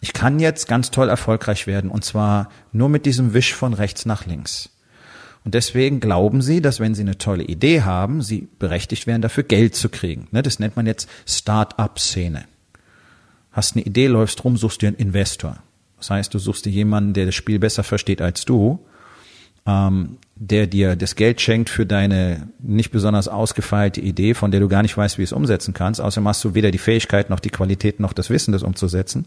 ich 0.00 0.12
kann 0.12 0.38
jetzt 0.38 0.68
ganz 0.68 0.90
toll 0.90 1.08
erfolgreich 1.08 1.66
werden 1.66 1.90
und 1.90 2.04
zwar 2.04 2.50
nur 2.72 2.88
mit 2.88 3.06
diesem 3.06 3.34
Wisch 3.34 3.54
von 3.54 3.74
rechts 3.74 4.06
nach 4.06 4.26
links. 4.26 4.70
Und 5.44 5.54
deswegen 5.54 6.00
glauben 6.00 6.42
sie, 6.42 6.60
dass 6.60 6.80
wenn 6.80 6.96
sie 6.96 7.02
eine 7.02 7.18
tolle 7.18 7.44
Idee 7.44 7.82
haben, 7.82 8.20
sie 8.20 8.48
berechtigt 8.58 9.06
wären, 9.06 9.22
dafür 9.22 9.44
Geld 9.44 9.76
zu 9.76 9.88
kriegen. 9.88 10.26
Ne, 10.32 10.42
das 10.42 10.58
nennt 10.58 10.74
man 10.74 10.86
jetzt 10.86 11.08
Start-up-Szene. 11.24 12.46
Hast 13.52 13.76
eine 13.76 13.86
Idee, 13.86 14.08
läufst 14.08 14.42
rum, 14.42 14.56
suchst 14.56 14.82
dir 14.82 14.88
einen 14.88 14.96
Investor. 14.96 15.58
Das 15.98 16.10
heißt, 16.10 16.34
du 16.34 16.40
suchst 16.40 16.66
dir 16.66 16.70
jemanden, 16.70 17.14
der 17.14 17.26
das 17.26 17.36
Spiel 17.36 17.60
besser 17.60 17.84
versteht 17.84 18.20
als 18.20 18.44
du, 18.44 18.84
ähm, 19.66 20.18
der 20.34 20.66
dir 20.66 20.96
das 20.96 21.14
Geld 21.14 21.40
schenkt 21.40 21.70
für 21.70 21.86
deine 21.86 22.48
nicht 22.58 22.90
besonders 22.90 23.28
ausgefeilte 23.28 24.00
Idee, 24.00 24.34
von 24.34 24.50
der 24.50 24.58
du 24.58 24.68
gar 24.68 24.82
nicht 24.82 24.96
weißt, 24.96 25.16
wie 25.16 25.22
es 25.22 25.32
umsetzen 25.32 25.74
kannst. 25.74 26.00
Außerdem 26.00 26.26
hast 26.26 26.44
du 26.44 26.54
weder 26.54 26.72
die 26.72 26.78
Fähigkeit 26.78 27.30
noch 27.30 27.40
die 27.40 27.50
Qualität 27.50 28.00
noch 28.00 28.12
das 28.12 28.30
Wissen, 28.30 28.50
das 28.50 28.64
umzusetzen. 28.64 29.26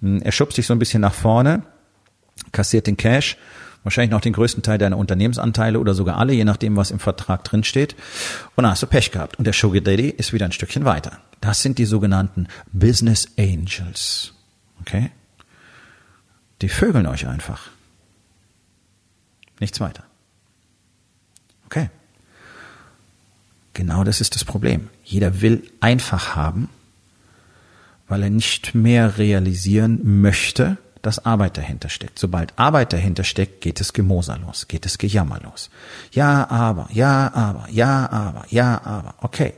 Hm, 0.00 0.22
er 0.22 0.32
schubst 0.32 0.58
dich 0.58 0.66
so 0.66 0.74
ein 0.74 0.78
bisschen 0.78 1.00
nach 1.00 1.14
vorne, 1.14 1.62
kassiert 2.52 2.86
den 2.86 2.96
Cash, 2.96 3.36
wahrscheinlich 3.82 4.10
noch 4.10 4.20
den 4.20 4.32
größten 4.32 4.62
Teil 4.62 4.78
deiner 4.78 4.98
Unternehmensanteile 4.98 5.78
oder 5.78 5.94
sogar 5.94 6.18
alle, 6.18 6.32
je 6.32 6.44
nachdem, 6.44 6.76
was 6.76 6.90
im 6.90 6.98
Vertrag 6.98 7.44
drinsteht. 7.44 7.94
Und 8.56 8.64
dann 8.64 8.72
hast 8.72 8.82
du 8.82 8.86
Pech 8.86 9.10
gehabt. 9.12 9.38
Und 9.38 9.44
der 9.44 9.52
Sugar 9.52 9.80
Daddy 9.80 10.08
ist 10.08 10.32
wieder 10.32 10.46
ein 10.46 10.52
Stückchen 10.52 10.84
weiter. 10.84 11.20
Das 11.40 11.62
sind 11.62 11.78
die 11.78 11.84
sogenannten 11.84 12.48
Business 12.72 13.28
Angels. 13.38 14.32
Okay? 14.80 15.10
Die 16.62 16.68
vögeln 16.68 17.06
euch 17.06 17.26
einfach. 17.26 17.68
Nichts 19.60 19.80
weiter. 19.80 20.04
Okay. 21.66 21.90
Genau 23.74 24.04
das 24.04 24.20
ist 24.20 24.34
das 24.34 24.44
Problem. 24.44 24.88
Jeder 25.04 25.42
will 25.42 25.68
einfach 25.80 26.36
haben 26.36 26.68
weil 28.08 28.22
er 28.22 28.30
nicht 28.30 28.74
mehr 28.74 29.18
realisieren 29.18 30.20
möchte, 30.20 30.78
dass 31.04 31.24
Arbeit 31.24 31.58
dahinter 31.58 31.88
steckt. 31.88 32.18
Sobald 32.18 32.58
Arbeit 32.58 32.92
dahinter 32.92 33.24
steckt, 33.24 33.60
geht 33.60 33.80
es 33.80 33.92
Gemoser 33.92 34.38
los, 34.38 34.68
geht 34.68 34.86
es 34.86 34.98
Gejammer 34.98 35.40
los. 35.42 35.70
Ja, 36.12 36.48
aber, 36.50 36.88
ja, 36.92 37.32
aber, 37.34 37.68
ja, 37.70 38.10
aber, 38.10 38.46
ja, 38.48 38.80
aber. 38.84 39.14
Okay. 39.20 39.54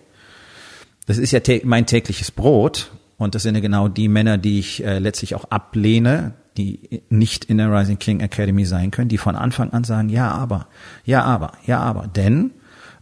Das 1.06 1.18
ist 1.18 1.30
ja 1.30 1.40
mein 1.62 1.86
tägliches 1.86 2.32
Brot 2.32 2.90
und 3.16 3.36
das 3.36 3.44
sind 3.44 3.54
ja 3.54 3.60
genau 3.60 3.86
die 3.86 4.08
Männer, 4.08 4.38
die 4.38 4.58
ich 4.58 4.84
äh, 4.84 4.98
letztlich 4.98 5.36
auch 5.36 5.44
ablehne, 5.50 6.34
die 6.56 7.02
nicht 7.10 7.44
in 7.44 7.58
der 7.58 7.72
Rising 7.72 7.98
King 7.98 8.20
Academy 8.20 8.64
sein 8.64 8.90
können, 8.90 9.08
die 9.08 9.18
von 9.18 9.36
Anfang 9.36 9.70
an 9.70 9.84
sagen, 9.84 10.08
ja, 10.08 10.30
aber, 10.30 10.66
ja, 11.04 11.22
aber, 11.22 11.52
ja, 11.64 11.78
aber. 11.78 12.08
Denn 12.08 12.50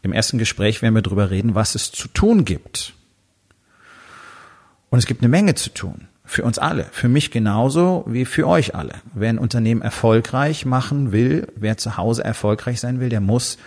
im 0.03 0.13
ersten 0.13 0.37
Gespräch 0.37 0.83
werden 0.83 0.95
wir 0.95 1.03
darüber 1.03 1.31
reden, 1.31 1.55
was 1.55 1.75
es 1.75 1.93
zu 1.93 2.09
tun 2.09 2.45
gibt. 2.45 2.95
Und 4.95 4.99
es 4.99 5.07
gibt 5.07 5.23
eine 5.23 5.29
Menge 5.29 5.57
zu 5.57 5.71
tun. 5.71 6.07
Für 6.25 6.45
uns 6.45 6.57
alle. 6.61 6.87
Für 6.93 7.09
mich 7.09 7.33
genauso 7.33 8.05
wie 8.07 8.25
für 8.25 8.47
euch 8.47 8.77
alle. 8.77 8.95
Wer 9.13 9.29
ein 9.29 9.39
Unternehmen 9.39 9.83
erfolgreich 9.83 10.67
machen 10.67 11.11
will, 11.11 11.49
wer 11.57 11.77
zu 11.77 11.97
Hause 11.97 12.23
erfolgreich 12.23 12.79
sein 12.79 13.01
will, 13.01 13.09
der 13.09 13.21
muss 13.21 13.59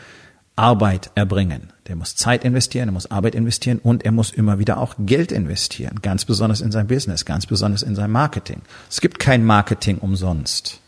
Arbeit 0.56 1.12
erbringen. 1.16 1.74
Der 1.88 1.98
muss 1.98 2.16
Zeit 2.16 2.46
investieren, 2.46 2.88
er 2.88 2.94
muss 2.94 3.12
Arbeit 3.12 3.36
investieren 3.36 3.80
und 3.80 4.06
er 4.06 4.14
muss 4.14 4.32
immer 4.32 4.58
wieder 4.58 4.78
auch 4.78 4.96
Geld 5.00 5.34
investieren. 5.34 6.00
Ganz 6.02 6.24
besonders 6.24 6.62
in 6.62 6.72
sein 6.72 6.88
Business, 6.88 7.26
ganz 7.26 7.46
besonders 7.46 7.84
in 7.84 7.94
sein 7.94 8.10
Marketing. 8.10 8.62
Es 8.90 9.02
gibt 9.02 9.20
kein 9.20 9.44
Marketing 9.44 9.98
umsonst. 9.98 10.80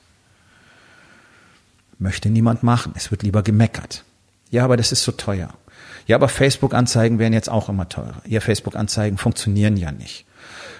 Möchte 1.97 2.29
niemand 2.29 2.63
machen. 2.63 2.93
Es 2.95 3.11
wird 3.11 3.23
lieber 3.23 3.43
gemeckert. 3.43 4.05
Ja, 4.51 4.63
aber 4.63 4.77
das 4.77 4.93
ist 4.93 5.03
so 5.03 5.11
teuer. 5.11 5.49
Ja, 6.07 6.15
aber 6.15 6.29
Facebook-Anzeigen 6.29 7.19
werden 7.19 7.33
jetzt 7.33 7.49
auch 7.49 7.67
immer 7.67 7.89
teurer. 7.89 8.21
Ja, 8.25 8.39
Facebook-Anzeigen 8.39 9.17
funktionieren 9.17 9.75
ja 9.75 9.91
nicht 9.91 10.25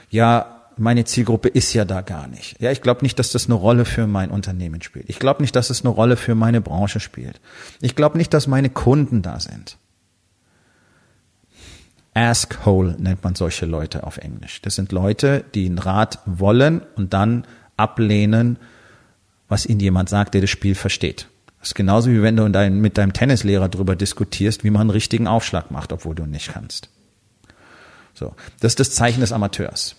ja, 0.10 0.60
meine 0.78 1.04
Zielgruppe 1.04 1.50
ist 1.50 1.74
ja 1.74 1.86
da 1.86 2.02
gar 2.02 2.28
nicht. 2.28 2.60
Ja, 2.62 2.72
ich 2.72 2.82
glaube 2.82 3.02
nicht, 3.04 3.20
dass 3.20 3.32
das 3.32 3.46
eine 3.46 3.56
Rolle 3.56 3.86
für 3.86 4.08
mein 4.08 4.32
Unternehmen 4.32 4.82
spielt. 4.82 5.10
Ich 5.10 5.20
glaube 5.20 5.42
nicht, 5.42 5.56
dass 5.56 5.70
es 5.70 5.82
eine 5.82 5.90
Rolle 5.90 6.16
für 6.16 6.36
meine 6.36 6.62
Branche 6.62 7.00
spielt. 7.00 7.42
Ich 7.82 7.96
glaube 7.96 8.18
nicht, 8.18 8.34
dass 8.34 8.48
meine 8.48 8.70
Kunden 8.70 9.22
da 9.22 9.40
sind. 9.40 9.78
Askhole 12.14 12.96
nennt 12.98 13.24
man 13.24 13.36
solche 13.36 13.66
Leute 13.66 14.04
auf 14.04 14.18
Englisch. 14.18 14.62
Das 14.62 14.76
sind 14.76 14.92
Leute, 14.92 15.44
die 15.54 15.66
einen 15.66 15.80
Rat 15.80 16.20
wollen 16.26 16.82
und 16.96 17.14
dann 17.14 17.46
ablehnen, 17.78 18.58
was 19.48 19.66
ihnen 19.66 19.80
jemand 19.80 20.10
sagt, 20.10 20.34
der 20.34 20.42
das 20.42 20.50
Spiel 20.50 20.76
versteht. 20.76 21.28
Das 21.60 21.70
ist 21.70 21.76
genauso 21.76 22.10
wie 22.10 22.22
wenn 22.22 22.38
du 22.38 22.48
mit 22.70 22.98
deinem 22.98 23.14
Tennislehrer 23.14 23.68
darüber 23.68 23.96
diskutierst, 23.96 24.64
wie 24.64 24.70
man 24.70 24.82
einen 24.82 24.90
richtigen 24.92 25.28
Aufschlag 25.28 25.72
macht, 25.72 25.92
obwohl 25.92 26.16
du 26.16 26.24
ihn 26.24 26.32
nicht 26.32 26.54
kannst. 26.54 26.90
So, 28.14 28.36
das 28.60 28.74
ist 28.74 28.80
das 28.80 28.92
Zeichen 28.92 29.22
des 29.22 29.32
Amateurs. 29.32 29.96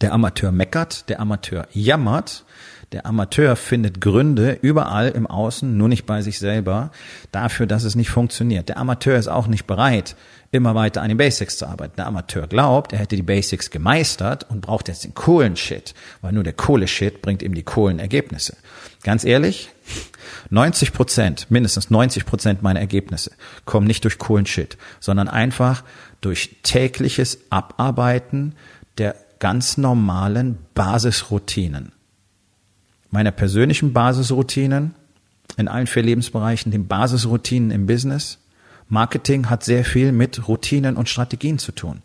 Der 0.00 0.12
Amateur 0.12 0.52
meckert, 0.52 1.08
der 1.08 1.20
Amateur 1.20 1.66
jammert, 1.72 2.44
Der 2.92 3.04
Amateur 3.04 3.56
findet 3.56 4.00
Gründe 4.00 4.58
überall 4.62 5.08
im 5.08 5.26
Außen, 5.26 5.76
nur 5.76 5.88
nicht 5.88 6.06
bei 6.06 6.22
sich 6.22 6.38
selber, 6.38 6.92
dafür, 7.32 7.66
dass 7.66 7.82
es 7.82 7.96
nicht 7.96 8.10
funktioniert. 8.10 8.68
Der 8.68 8.76
Amateur 8.76 9.18
ist 9.18 9.26
auch 9.26 9.48
nicht 9.48 9.66
bereit, 9.66 10.14
immer 10.52 10.76
weiter 10.76 11.02
an 11.02 11.08
den 11.08 11.18
Basics 11.18 11.58
zu 11.58 11.66
arbeiten. 11.66 11.96
Der 11.96 12.06
Amateur 12.06 12.46
glaubt, 12.46 12.92
er 12.92 13.00
hätte 13.00 13.16
die 13.16 13.22
Basics 13.22 13.70
gemeistert 13.70 14.48
und 14.48 14.60
braucht 14.60 14.86
jetzt 14.86 15.02
den 15.02 15.14
coolen 15.14 15.56
Shit, 15.56 15.94
weil 16.20 16.32
nur 16.32 16.44
der 16.44 16.52
coole 16.52 16.86
Shit 16.86 17.22
bringt 17.22 17.42
ihm 17.42 17.54
die 17.54 17.64
coolen 17.64 17.98
Ergebnisse. 17.98 18.56
Ganz 19.02 19.24
ehrlich, 19.24 19.70
90 20.50 20.92
Prozent, 20.92 21.46
mindestens 21.50 21.90
90 21.90 22.24
Prozent 22.24 22.62
meiner 22.62 22.80
Ergebnisse 22.80 23.32
kommen 23.64 23.86
nicht 23.88 24.04
durch 24.04 24.18
coolen 24.18 24.46
Shit, 24.46 24.78
sondern 25.00 25.28
einfach 25.28 25.82
durch 26.20 26.56
tägliches 26.62 27.38
Abarbeiten 27.50 28.54
der 28.98 29.14
ganz 29.38 29.76
normalen 29.76 30.58
Basisroutinen 30.74 31.92
meiner 33.16 33.30
persönlichen 33.30 33.94
Basisroutinen 33.94 34.94
in 35.56 35.68
allen 35.68 35.86
vier 35.86 36.02
Lebensbereichen, 36.02 36.70
den 36.70 36.86
Basisroutinen 36.86 37.70
im 37.70 37.86
Business. 37.86 38.38
Marketing 38.88 39.48
hat 39.48 39.64
sehr 39.64 39.86
viel 39.86 40.12
mit 40.12 40.48
Routinen 40.48 40.96
und 40.96 41.08
Strategien 41.08 41.58
zu 41.58 41.72
tun. 41.72 42.02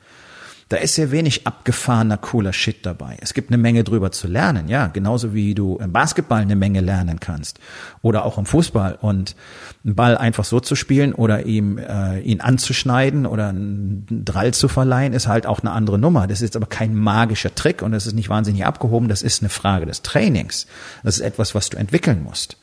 Da 0.71 0.77
ist 0.77 0.95
sehr 0.95 1.11
wenig 1.11 1.45
abgefahrener, 1.45 2.15
cooler 2.15 2.53
Shit 2.53 2.85
dabei. 2.85 3.17
Es 3.19 3.33
gibt 3.33 3.49
eine 3.49 3.57
Menge 3.57 3.83
drüber 3.83 4.13
zu 4.13 4.29
lernen, 4.29 4.69
ja. 4.69 4.87
Genauso 4.87 5.33
wie 5.33 5.53
du 5.53 5.75
im 5.79 5.91
Basketball 5.91 6.39
eine 6.39 6.55
Menge 6.55 6.79
lernen 6.79 7.19
kannst. 7.19 7.59
Oder 8.01 8.23
auch 8.23 8.37
im 8.37 8.45
Fußball. 8.45 8.97
Und 9.01 9.35
einen 9.83 9.95
Ball 9.95 10.17
einfach 10.17 10.45
so 10.45 10.61
zu 10.61 10.75
spielen 10.77 11.11
oder 11.11 11.45
ihm, 11.45 11.77
äh, 11.77 12.21
ihn 12.21 12.39
anzuschneiden 12.39 13.25
oder 13.25 13.49
einen 13.49 14.23
Drall 14.23 14.53
zu 14.53 14.69
verleihen, 14.69 15.11
ist 15.11 15.27
halt 15.27 15.45
auch 15.45 15.59
eine 15.59 15.71
andere 15.71 15.99
Nummer. 15.99 16.25
Das 16.25 16.37
ist 16.37 16.43
jetzt 16.43 16.55
aber 16.55 16.67
kein 16.67 16.95
magischer 16.95 17.53
Trick 17.53 17.81
und 17.81 17.91
das 17.91 18.07
ist 18.07 18.13
nicht 18.13 18.29
wahnsinnig 18.29 18.65
abgehoben. 18.65 19.09
Das 19.09 19.23
ist 19.23 19.41
eine 19.41 19.49
Frage 19.49 19.87
des 19.87 20.03
Trainings. 20.03 20.67
Das 21.03 21.15
ist 21.15 21.21
etwas, 21.21 21.53
was 21.53 21.69
du 21.69 21.75
entwickeln 21.75 22.23
musst. 22.23 22.55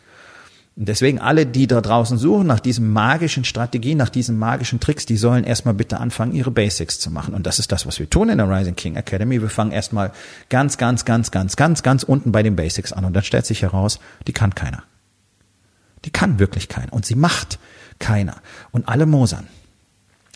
Und 0.78 0.88
deswegen 0.88 1.18
alle, 1.18 1.44
die 1.44 1.66
da 1.66 1.80
draußen 1.80 2.18
suchen 2.18 2.46
nach 2.46 2.60
diesen 2.60 2.92
magischen 2.92 3.42
Strategien, 3.42 3.98
nach 3.98 4.10
diesen 4.10 4.38
magischen 4.38 4.78
Tricks, 4.78 5.06
die 5.06 5.16
sollen 5.16 5.42
erstmal 5.42 5.74
bitte 5.74 5.98
anfangen, 5.98 6.32
ihre 6.32 6.52
Basics 6.52 7.00
zu 7.00 7.10
machen. 7.10 7.34
Und 7.34 7.48
das 7.48 7.58
ist 7.58 7.72
das, 7.72 7.84
was 7.84 7.98
wir 7.98 8.08
tun 8.08 8.28
in 8.28 8.38
der 8.38 8.48
Rising 8.48 8.76
King 8.76 8.94
Academy. 8.94 9.42
Wir 9.42 9.50
fangen 9.50 9.72
erstmal 9.72 10.12
ganz, 10.50 10.78
ganz, 10.78 11.04
ganz, 11.04 11.32
ganz, 11.32 11.56
ganz, 11.56 11.82
ganz 11.82 12.04
unten 12.04 12.30
bei 12.30 12.44
den 12.44 12.54
Basics 12.54 12.92
an. 12.92 13.04
Und 13.04 13.12
dann 13.14 13.24
stellt 13.24 13.44
sich 13.44 13.62
heraus, 13.62 13.98
die 14.28 14.32
kann 14.32 14.54
keiner. 14.54 14.84
Die 16.04 16.10
kann 16.10 16.38
wirklich 16.38 16.68
keiner. 16.68 16.92
Und 16.92 17.04
sie 17.04 17.16
macht 17.16 17.58
keiner. 17.98 18.36
Und 18.70 18.88
alle 18.88 19.06
mosern. 19.06 19.48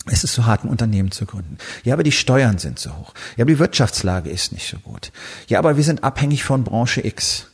Es 0.06 0.24
ist 0.24 0.34
so 0.34 0.44
hart, 0.44 0.64
ein 0.64 0.70
Unternehmen 0.70 1.12
zu 1.12 1.24
gründen. 1.24 1.58
Ja, 1.84 1.94
aber 1.94 2.02
die 2.02 2.10
Steuern 2.10 2.58
sind 2.58 2.80
so 2.80 2.90
hoch. 2.96 3.14
Ja, 3.36 3.44
aber 3.44 3.52
die 3.52 3.60
Wirtschaftslage 3.60 4.28
ist 4.28 4.50
nicht 4.50 4.68
so 4.68 4.78
gut. 4.78 5.12
Ja, 5.46 5.60
aber 5.60 5.76
wir 5.76 5.84
sind 5.84 6.02
abhängig 6.02 6.42
von 6.42 6.64
Branche 6.64 7.06
X. 7.06 7.46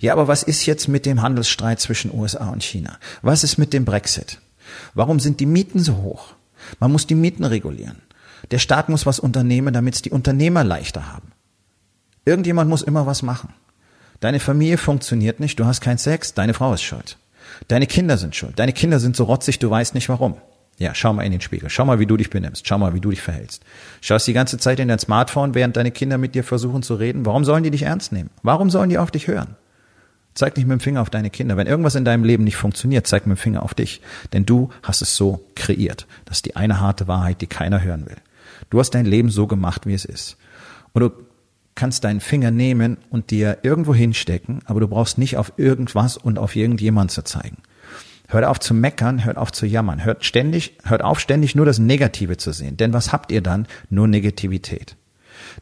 Ja, 0.00 0.12
aber 0.12 0.28
was 0.28 0.42
ist 0.42 0.66
jetzt 0.66 0.88
mit 0.88 1.06
dem 1.06 1.22
Handelsstreit 1.22 1.80
zwischen 1.80 2.14
USA 2.14 2.50
und 2.50 2.62
China? 2.62 2.98
Was 3.22 3.44
ist 3.44 3.58
mit 3.58 3.72
dem 3.72 3.84
Brexit? 3.84 4.40
Warum 4.94 5.20
sind 5.20 5.40
die 5.40 5.46
Mieten 5.46 5.80
so 5.80 5.96
hoch? 5.98 6.34
Man 6.80 6.92
muss 6.92 7.06
die 7.06 7.14
Mieten 7.14 7.44
regulieren. 7.44 8.02
Der 8.50 8.58
Staat 8.58 8.88
muss 8.88 9.06
was 9.06 9.18
unternehmen, 9.18 9.72
damit 9.72 9.94
es 9.94 10.02
die 10.02 10.10
Unternehmer 10.10 10.64
leichter 10.64 11.12
haben. 11.12 11.32
Irgendjemand 12.24 12.70
muss 12.70 12.82
immer 12.82 13.06
was 13.06 13.22
machen. 13.22 13.52
Deine 14.20 14.40
Familie 14.40 14.78
funktioniert 14.78 15.40
nicht, 15.40 15.58
du 15.58 15.66
hast 15.66 15.80
keinen 15.80 15.98
Sex, 15.98 16.34
deine 16.34 16.54
Frau 16.54 16.72
ist 16.72 16.82
schuld. 16.82 17.18
Deine 17.68 17.86
Kinder 17.86 18.16
sind 18.16 18.34
schuld. 18.34 18.58
Deine 18.58 18.72
Kinder 18.72 18.98
sind 18.98 19.16
so 19.16 19.24
rotzig, 19.24 19.58
du 19.58 19.68
weißt 19.70 19.94
nicht 19.94 20.08
warum. 20.08 20.36
Ja, 20.78 20.94
schau 20.94 21.12
mal 21.12 21.22
in 21.22 21.32
den 21.32 21.40
Spiegel. 21.40 21.70
Schau 21.70 21.84
mal, 21.84 22.00
wie 22.00 22.06
du 22.06 22.16
dich 22.16 22.30
benimmst. 22.30 22.66
Schau 22.66 22.78
mal, 22.78 22.94
wie 22.94 23.00
du 23.00 23.10
dich 23.10 23.22
verhältst. 23.22 23.62
Schaust 24.00 24.26
die 24.26 24.32
ganze 24.32 24.58
Zeit 24.58 24.80
in 24.80 24.88
dein 24.88 24.98
Smartphone, 24.98 25.54
während 25.54 25.76
deine 25.76 25.92
Kinder 25.92 26.18
mit 26.18 26.34
dir 26.34 26.42
versuchen 26.42 26.82
zu 26.82 26.96
reden. 26.96 27.24
Warum 27.26 27.44
sollen 27.44 27.62
die 27.62 27.70
dich 27.70 27.82
ernst 27.82 28.12
nehmen? 28.12 28.30
Warum 28.42 28.70
sollen 28.70 28.90
die 28.90 28.98
auf 28.98 29.10
dich 29.10 29.28
hören? 29.28 29.56
Zeig 30.34 30.56
nicht 30.56 30.66
mit 30.66 30.78
dem 30.78 30.80
Finger 30.80 31.00
auf 31.00 31.10
deine 31.10 31.30
Kinder. 31.30 31.56
Wenn 31.56 31.66
irgendwas 31.66 31.94
in 31.94 32.04
deinem 32.04 32.24
Leben 32.24 32.44
nicht 32.44 32.56
funktioniert, 32.56 33.06
zeig 33.06 33.26
mit 33.26 33.38
dem 33.38 33.40
Finger 33.40 33.62
auf 33.62 33.74
dich. 33.74 34.00
Denn 34.32 34.44
du 34.44 34.70
hast 34.82 35.00
es 35.00 35.14
so 35.14 35.44
kreiert. 35.54 36.06
Das 36.24 36.38
ist 36.38 36.46
die 36.46 36.56
eine 36.56 36.80
harte 36.80 37.06
Wahrheit, 37.06 37.40
die 37.40 37.46
keiner 37.46 37.82
hören 37.82 38.06
will. 38.06 38.16
Du 38.70 38.80
hast 38.80 38.90
dein 38.90 39.06
Leben 39.06 39.30
so 39.30 39.46
gemacht, 39.46 39.86
wie 39.86 39.94
es 39.94 40.04
ist. 40.04 40.36
Und 40.92 41.02
du 41.02 41.10
kannst 41.74 42.04
deinen 42.04 42.20
Finger 42.20 42.50
nehmen 42.50 42.98
und 43.10 43.30
dir 43.30 43.58
irgendwo 43.62 43.94
hinstecken, 43.94 44.60
aber 44.64 44.80
du 44.80 44.88
brauchst 44.88 45.18
nicht 45.18 45.36
auf 45.36 45.52
irgendwas 45.56 46.16
und 46.16 46.38
auf 46.38 46.56
irgendjemand 46.56 47.10
zu 47.10 47.22
zeigen. 47.22 47.58
Hört 48.28 48.44
auf 48.44 48.58
zu 48.58 48.74
meckern, 48.74 49.24
hört 49.24 49.36
auf 49.36 49.52
zu 49.52 49.66
jammern, 49.66 50.04
hört 50.04 50.24
ständig, 50.24 50.78
hört 50.84 51.02
auf 51.02 51.20
ständig 51.20 51.54
nur 51.54 51.66
das 51.66 51.78
Negative 51.78 52.36
zu 52.36 52.52
sehen. 52.52 52.76
Denn 52.76 52.92
was 52.92 53.12
habt 53.12 53.30
ihr 53.30 53.42
dann? 53.42 53.66
Nur 53.90 54.08
Negativität. 54.08 54.96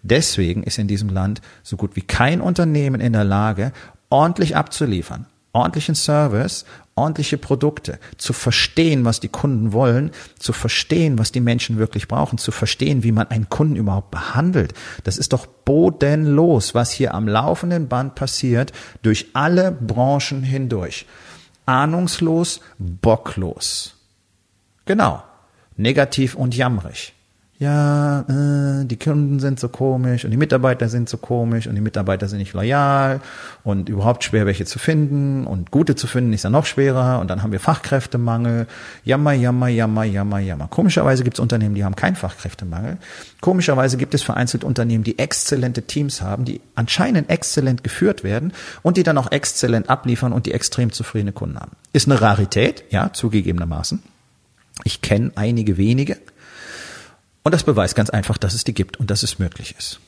Deswegen 0.03 0.63
ist 0.63 0.79
in 0.79 0.87
diesem 0.87 1.09
Land 1.09 1.43
so 1.63 1.77
gut 1.77 1.97
wie 1.97 2.03
kein 2.03 2.41
Unternehmen 2.41 3.01
in 3.01 3.13
der 3.13 3.25
Lage, 3.25 3.73
ordentlich 4.13 4.55
abzuliefern, 4.57 5.25
ordentlichen 5.55 5.95
Service, 5.95 6.67
ordentliche 6.95 7.39
Produkte, 7.39 7.99
zu 8.19 8.35
verstehen, 8.35 9.07
was 9.07 9.21
die 9.21 9.31
Kunden 9.31 9.73
wollen, 9.73 10.11
zu 10.39 10.53
verstehen, 10.53 11.19
was 11.19 11.33
die 11.33 11.41
Menschen 11.41 11.79
wirklich 11.79 12.09
brauchen, 12.09 12.37
zu 12.37 12.53
verstehen, 12.53 13.03
wie 13.05 13.11
man 13.13 13.29
einen 13.29 13.49
Kunden 13.49 13.77
überhaupt 13.77 14.11
behandelt. 14.11 14.75
Das 15.05 15.17
ist 15.17 15.33
doch 15.33 15.47
bodenlos, 15.47 16.75
was 16.75 16.91
hier 16.91 17.15
am 17.15 17.27
laufenden 17.27 17.89
Band 17.89 18.15
passiert, 18.15 18.73
durch 19.01 19.29
alle 19.33 19.73
Branchen 19.73 20.43
hindurch. 20.43 21.07
Ahnungslos, 21.65 22.61
bocklos. 22.79 23.95
Genau. 24.85 25.23
Negativ 25.79 26.35
und 26.35 26.55
jammrig 26.55 27.15
ja, 27.63 28.23
äh, 28.23 28.85
die 28.85 28.99
Kunden 28.99 29.39
sind 29.39 29.61
so 29.61 29.69
komisch 29.69 30.25
und 30.25 30.33
die 30.33 30.37
Mitarbeiter 30.37 30.89
sind 30.89 31.09
so 31.09 31.17
komisch 31.17 31.69
und 31.69 31.77
die 31.77 31.81
Mitarbeiter 31.81 32.27
sind 32.27 32.41
nicht 32.41 32.55
loyal 32.55 33.21
und 33.63 33.89
überhaupt 33.89 34.25
schwer 34.25 34.47
welche 34.47 34.65
zu 34.65 34.81
finden 34.81 35.47
und 35.47 35.71
gute 35.71 35.95
zu 35.95 36.09
finden 36.09 36.33
ist 36.33 36.43
ja 36.43 36.51
noch 36.51 36.67
schwerer 36.67 37.21
und 37.21 37.31
dann 37.31 37.45
haben 37.45 37.53
wir 37.53 37.61
Fachkräftemangel. 37.61 38.67
Jammer, 39.05 39.33
jammer, 39.33 39.69
jammer, 39.69 40.03
jammer, 40.03 40.41
jammer. 40.41 40.67
Komischerweise 40.67 41.23
gibt 41.23 41.37
es 41.37 41.41
Unternehmen, 41.41 41.77
die 41.77 41.85
haben 41.85 41.95
keinen 41.95 42.17
Fachkräftemangel. 42.17 42.99
Komischerweise 43.41 43.97
gibt 43.97 44.15
es 44.15 44.25
vereinzelt 44.25 44.65
Unternehmen, 44.65 45.05
die 45.05 45.21
exzellente 45.21 45.83
Teams 45.83 46.21
haben, 46.21 46.45
die 46.45 46.61
anscheinend 46.75 47.31
exzellent 47.31 47.85
geführt 47.85 48.25
werden 48.25 48.53
und 48.83 48.97
die 48.97 49.05
dann 49.05 49.19
auch 49.19 49.31
exzellent 49.31 49.89
abliefern 49.89 50.33
und 50.33 50.47
die 50.47 50.53
extrem 50.53 50.91
zufriedene 50.91 51.31
Kunden 51.31 51.61
haben. 51.61 51.77
Ist 51.93 52.09
eine 52.09 52.21
Rarität, 52.21 52.83
ja, 52.91 53.13
zugegebenermaßen. 53.13 54.03
Ich 54.83 55.01
kenne 55.01 55.31
einige 55.37 55.77
wenige, 55.77 56.17
und 57.43 57.53
das 57.53 57.65
beweist 57.65 57.95
ganz 57.95 58.11
einfach, 58.11 58.39
dass 58.39 58.55
es 58.55 58.65
die 58.65 58.75
gibt 58.75 58.99
und 58.99 59.11
dass 59.11 59.23
es 59.23 59.39
möglich 59.39 59.75
ist. 59.79 60.01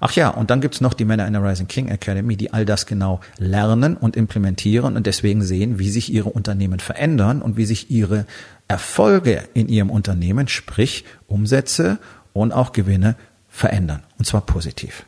Ach 0.00 0.12
ja, 0.12 0.28
und 0.28 0.50
dann 0.50 0.60
gibt's 0.60 0.80
noch 0.80 0.94
die 0.94 1.04
Männer 1.04 1.26
in 1.26 1.32
der 1.32 1.42
Rising 1.42 1.66
King 1.66 1.88
Academy, 1.88 2.36
die 2.36 2.52
all 2.52 2.64
das 2.64 2.86
genau 2.86 3.20
lernen 3.38 3.96
und 3.96 4.16
implementieren 4.16 4.96
und 4.96 5.06
deswegen 5.06 5.42
sehen, 5.42 5.78
wie 5.78 5.90
sich 5.90 6.12
ihre 6.12 6.30
Unternehmen 6.30 6.78
verändern 6.78 7.42
und 7.42 7.56
wie 7.56 7.64
sich 7.64 7.90
ihre 7.90 8.26
Erfolge 8.68 9.42
in 9.54 9.68
ihrem 9.68 9.90
Unternehmen, 9.90 10.48
sprich 10.48 11.04
Umsätze 11.26 11.98
und 12.32 12.52
auch 12.52 12.72
Gewinne 12.72 13.16
verändern. 13.48 14.02
Und 14.18 14.24
zwar 14.24 14.42
positiv. 14.42 15.04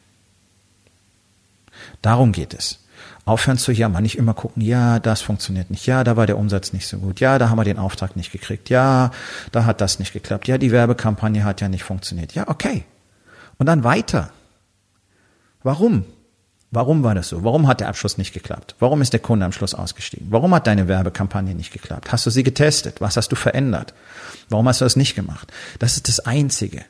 Darum 2.03 2.33
geht 2.33 2.53
es 2.55 2.84
aufhören 3.25 3.59
zu 3.59 3.73
jammern, 3.73 4.03
nicht 4.03 4.19
immer 4.19 4.35
gucken, 4.35 4.63
ja, 4.63 4.99
das 4.99 5.23
funktioniert 5.23 5.71
nicht, 5.71 5.87
ja, 5.87 6.05
da 6.05 6.17
war 6.17 6.27
der 6.27 6.39
Umsatz 6.39 6.73
nicht 6.73 6.87
so 6.87 6.99
gut, 6.99 7.21
ja, 7.21 7.39
da 7.39 7.49
haben 7.49 7.59
wir 7.59 7.65
den 7.65 7.79
Auftrag 7.79 8.17
nicht 8.17 8.33
gekriegt, 8.33 8.69
ja, 8.71 9.11
da 9.51 9.65
hat 9.65 9.81
das 9.81 9.99
nicht 9.99 10.13
geklappt, 10.13 10.47
ja, 10.49 10.59
die 10.59 10.73
Werbekampagne 10.73 11.45
hat 11.45 11.61
ja 11.61 11.69
nicht 11.69 11.85
funktioniert, 11.85 12.35
ja, 12.35 12.49
okay. 12.49 12.85
Und 13.57 13.67
dann 13.67 13.85
weiter. 13.85 14.31
Warum? 15.63 16.05
Warum 16.71 17.05
war 17.05 17.15
das 17.15 17.29
so? 17.29 17.45
Warum 17.45 17.69
hat 17.69 17.79
der 17.81 17.89
Abschluss 17.89 18.19
nicht 18.19 18.35
geklappt? 18.35 18.75
Warum 18.81 19.01
ist 19.01 19.13
der 19.13 19.21
Kunde 19.21 19.47
am 19.47 19.53
Schluss 19.53 19.75
ausgestiegen? 19.75 20.27
Warum 20.31 20.53
hat 20.53 20.67
deine 20.67 20.89
Werbekampagne 20.89 21.55
nicht 21.55 21.73
geklappt? 21.73 22.11
Hast 22.11 22.27
du 22.27 22.31
sie 22.31 22.43
getestet? 22.43 23.01
Was 23.01 23.17
hast 23.17 23.29
du 23.29 23.37
verändert? 23.37 23.95
Warum 24.49 24.67
hast 24.69 24.81
du 24.81 24.85
das 24.85 24.97
nicht 24.97 25.15
gemacht? 25.15 25.53
Das 25.79 25.95
ist 25.97 26.09
das 26.09 26.19
Einzige. 26.19 26.85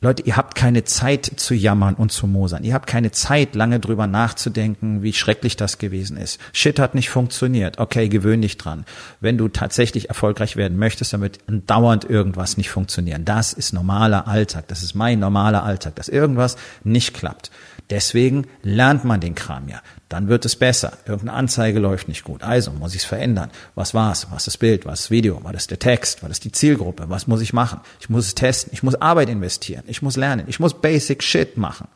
Leute, 0.00 0.22
ihr 0.22 0.36
habt 0.36 0.54
keine 0.54 0.84
Zeit 0.84 1.26
zu 1.36 1.54
jammern 1.54 1.94
und 1.94 2.12
zu 2.12 2.28
mosern. 2.28 2.62
Ihr 2.62 2.74
habt 2.74 2.86
keine 2.86 3.10
Zeit, 3.10 3.56
lange 3.56 3.80
drüber 3.80 4.06
nachzudenken, 4.06 5.02
wie 5.02 5.12
schrecklich 5.12 5.56
das 5.56 5.78
gewesen 5.78 6.16
ist. 6.16 6.40
Shit 6.52 6.78
hat 6.78 6.94
nicht 6.94 7.10
funktioniert. 7.10 7.78
Okay, 7.78 8.08
gewöhn 8.08 8.40
dich 8.40 8.58
dran. 8.58 8.84
Wenn 9.20 9.38
du 9.38 9.48
tatsächlich 9.48 10.08
erfolgreich 10.08 10.56
werden 10.56 10.78
möchtest, 10.78 11.12
dann 11.12 11.20
wird 11.20 11.40
dauernd 11.48 12.08
irgendwas 12.08 12.56
nicht 12.56 12.70
funktionieren. 12.70 13.24
Das 13.24 13.52
ist 13.52 13.72
normaler 13.72 14.28
Alltag. 14.28 14.68
Das 14.68 14.84
ist 14.84 14.94
mein 14.94 15.18
normaler 15.18 15.64
Alltag, 15.64 15.96
dass 15.96 16.08
irgendwas 16.08 16.56
nicht 16.84 17.12
klappt. 17.14 17.50
Deswegen 17.90 18.46
lernt 18.62 19.04
man 19.04 19.20
den 19.20 19.34
Kram 19.34 19.68
ja. 19.68 19.80
Dann 20.10 20.28
wird 20.28 20.44
es 20.44 20.56
besser. 20.56 20.98
Irgendeine 21.06 21.38
Anzeige 21.38 21.78
läuft 21.78 22.08
nicht 22.08 22.24
gut. 22.24 22.42
Also 22.42 22.70
muss 22.72 22.94
ich 22.94 23.02
es 23.02 23.06
verändern. 23.06 23.50
Was 23.74 23.94
war's? 23.94 24.26
Was 24.30 24.42
ist 24.42 24.46
das 24.46 24.56
Bild? 24.58 24.84
Was 24.84 25.00
ist 25.00 25.04
das 25.06 25.10
Video? 25.10 25.40
Was 25.42 25.54
ist 25.54 25.70
der 25.70 25.78
Text? 25.78 26.22
Was 26.22 26.30
ist 26.30 26.44
die 26.44 26.52
Zielgruppe? 26.52 27.04
Was 27.08 27.26
muss 27.26 27.40
ich 27.40 27.52
machen? 27.52 27.80
Ich 28.00 28.10
muss 28.10 28.26
es 28.26 28.34
testen. 28.34 28.72
Ich 28.74 28.82
muss 28.82 28.94
Arbeit 28.94 29.30
investieren. 29.30 29.84
Ich 29.86 30.02
muss 30.02 30.16
lernen. 30.16 30.44
Ich 30.48 30.60
muss 30.60 30.80
Basic 30.80 31.22
Shit 31.22 31.56
machen. 31.56 31.88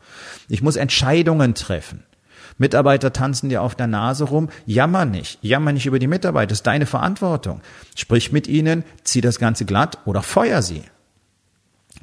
Ich 0.48 0.62
muss 0.62 0.76
Entscheidungen 0.76 1.54
treffen. 1.54 2.04
Mitarbeiter 2.58 3.12
tanzen 3.12 3.48
dir 3.48 3.62
auf 3.62 3.74
der 3.74 3.86
Nase 3.86 4.24
rum. 4.24 4.48
Jammer 4.66 5.04
nicht. 5.04 5.38
Jammer 5.42 5.72
nicht 5.72 5.86
über 5.86 5.98
die 5.98 6.06
Mitarbeiter. 6.06 6.48
Das 6.48 6.58
ist 6.58 6.66
deine 6.66 6.86
Verantwortung. 6.86 7.60
Sprich 7.96 8.32
mit 8.32 8.46
ihnen, 8.46 8.84
zieh 9.04 9.20
das 9.20 9.38
Ganze 9.38 9.64
glatt 9.64 9.98
oder 10.04 10.22
feuer 10.22 10.62
sie. 10.62 10.82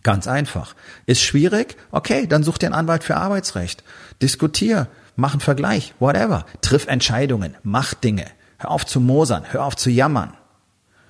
Ganz 0.04 0.28
einfach. 0.28 0.76
Ist 1.06 1.22
schwierig? 1.22 1.76
Okay, 1.92 2.28
dann 2.28 2.44
such 2.44 2.58
dir 2.58 2.68
einen 2.68 2.76
Anwalt 2.76 3.04
für 3.04 3.18
Arbeitsrecht. 3.18 3.84
Diskutier. 4.22 4.88
mach 5.16 5.34
einen 5.34 5.42
Vergleich, 5.42 5.94
whatever. 6.00 6.46
Triff 6.62 6.88
Entscheidungen, 6.88 7.56
mach 7.64 7.94
Dinge. 7.94 8.26
Hör 8.58 8.72
auf 8.72 8.86
zu 8.86 9.00
mosern, 9.00 9.44
hör 9.52 9.66
auf 9.66 9.76
zu 9.76 9.90
jammern. 9.90 10.34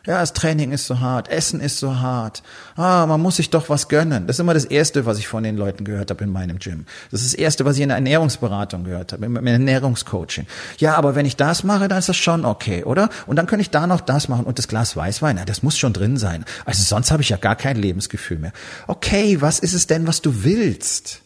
Ja, 0.05 0.19
das 0.19 0.33
Training 0.33 0.71
ist 0.71 0.88
so 0.88 0.99
hart, 0.99 1.27
Essen 1.27 1.59
ist 1.59 1.77
so 1.77 1.99
hart. 1.99 2.41
Ah, 2.75 3.05
man 3.05 3.19
muss 3.19 3.35
sich 3.35 3.49
doch 3.49 3.69
was 3.69 3.89
gönnen. 3.89 4.27
Das 4.27 4.38
ist 4.38 4.39
immer 4.39 4.53
das 4.53 4.65
Erste, 4.65 5.05
was 5.05 5.19
ich 5.19 5.27
von 5.27 5.43
den 5.43 5.57
Leuten 5.57 5.83
gehört 5.83 6.09
habe 6.09 6.23
in 6.23 6.31
meinem 6.31 6.57
Gym. 6.57 6.85
Das 7.12 7.21
ist 7.21 7.33
das 7.33 7.39
Erste, 7.39 7.65
was 7.65 7.75
ich 7.75 7.81
in 7.81 7.89
der 7.89 7.97
Ernährungsberatung 7.97 8.85
gehört 8.85 9.12
habe, 9.12 9.25
im 9.25 9.45
Ernährungscoaching. 9.45 10.47
Ja, 10.77 10.95
aber 10.95 11.15
wenn 11.15 11.25
ich 11.25 11.35
das 11.35 11.63
mache, 11.63 11.89
dann 11.89 11.99
ist 11.99 12.09
das 12.09 12.17
schon 12.17 12.45
okay, 12.45 12.85
oder? 12.85 13.09
Und 13.27 13.35
dann 13.35 13.45
kann 13.45 13.59
ich 13.59 13.69
da 13.71 13.88
noch 13.88 14.01
das 14.01 14.29
machen 14.29 14.45
und 14.45 14.57
das 14.57 14.67
Glas 14.69 14.95
Weißwein, 14.95 15.38
ja, 15.38 15.45
das 15.45 15.63
muss 15.63 15.77
schon 15.77 15.93
drin 15.93 16.17
sein. 16.17 16.45
Also 16.65 16.83
sonst 16.83 17.12
habe 17.12 17.21
ich 17.21 17.29
ja 17.29 17.38
gar 17.38 17.55
kein 17.55 17.75
Lebensgefühl 17.75 18.39
mehr. 18.39 18.53
Okay, 18.88 19.41
was 19.41 19.59
ist 19.59 19.73
es 19.73 19.88
denn, 19.88 20.07
was 20.07 20.21
du 20.21 20.43
willst? 20.43 21.21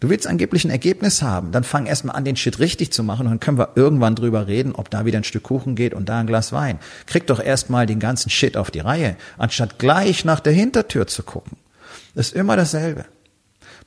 Du 0.00 0.10
willst 0.10 0.26
angeblich 0.26 0.64
ein 0.64 0.70
Ergebnis 0.70 1.22
haben, 1.22 1.52
dann 1.52 1.64
fang 1.64 1.86
erstmal 1.86 2.16
an, 2.16 2.24
den 2.24 2.36
Shit 2.36 2.58
richtig 2.58 2.92
zu 2.92 3.02
machen 3.02 3.26
und 3.26 3.32
dann 3.32 3.40
können 3.40 3.58
wir 3.58 3.70
irgendwann 3.76 4.14
drüber 4.14 4.46
reden, 4.46 4.74
ob 4.74 4.90
da 4.90 5.04
wieder 5.06 5.18
ein 5.18 5.24
Stück 5.24 5.44
Kuchen 5.44 5.74
geht 5.74 5.94
und 5.94 6.08
da 6.08 6.20
ein 6.20 6.26
Glas 6.26 6.52
Wein. 6.52 6.78
Krieg 7.06 7.26
doch 7.26 7.40
erstmal 7.40 7.86
den 7.86 8.00
ganzen 8.00 8.30
Shit 8.30 8.56
auf 8.56 8.70
die 8.70 8.80
Reihe, 8.80 9.16
anstatt 9.38 9.78
gleich 9.78 10.24
nach 10.24 10.40
der 10.40 10.52
Hintertür 10.52 11.06
zu 11.06 11.22
gucken. 11.22 11.56
Das 12.14 12.28
ist 12.28 12.36
immer 12.36 12.56
dasselbe. 12.56 13.06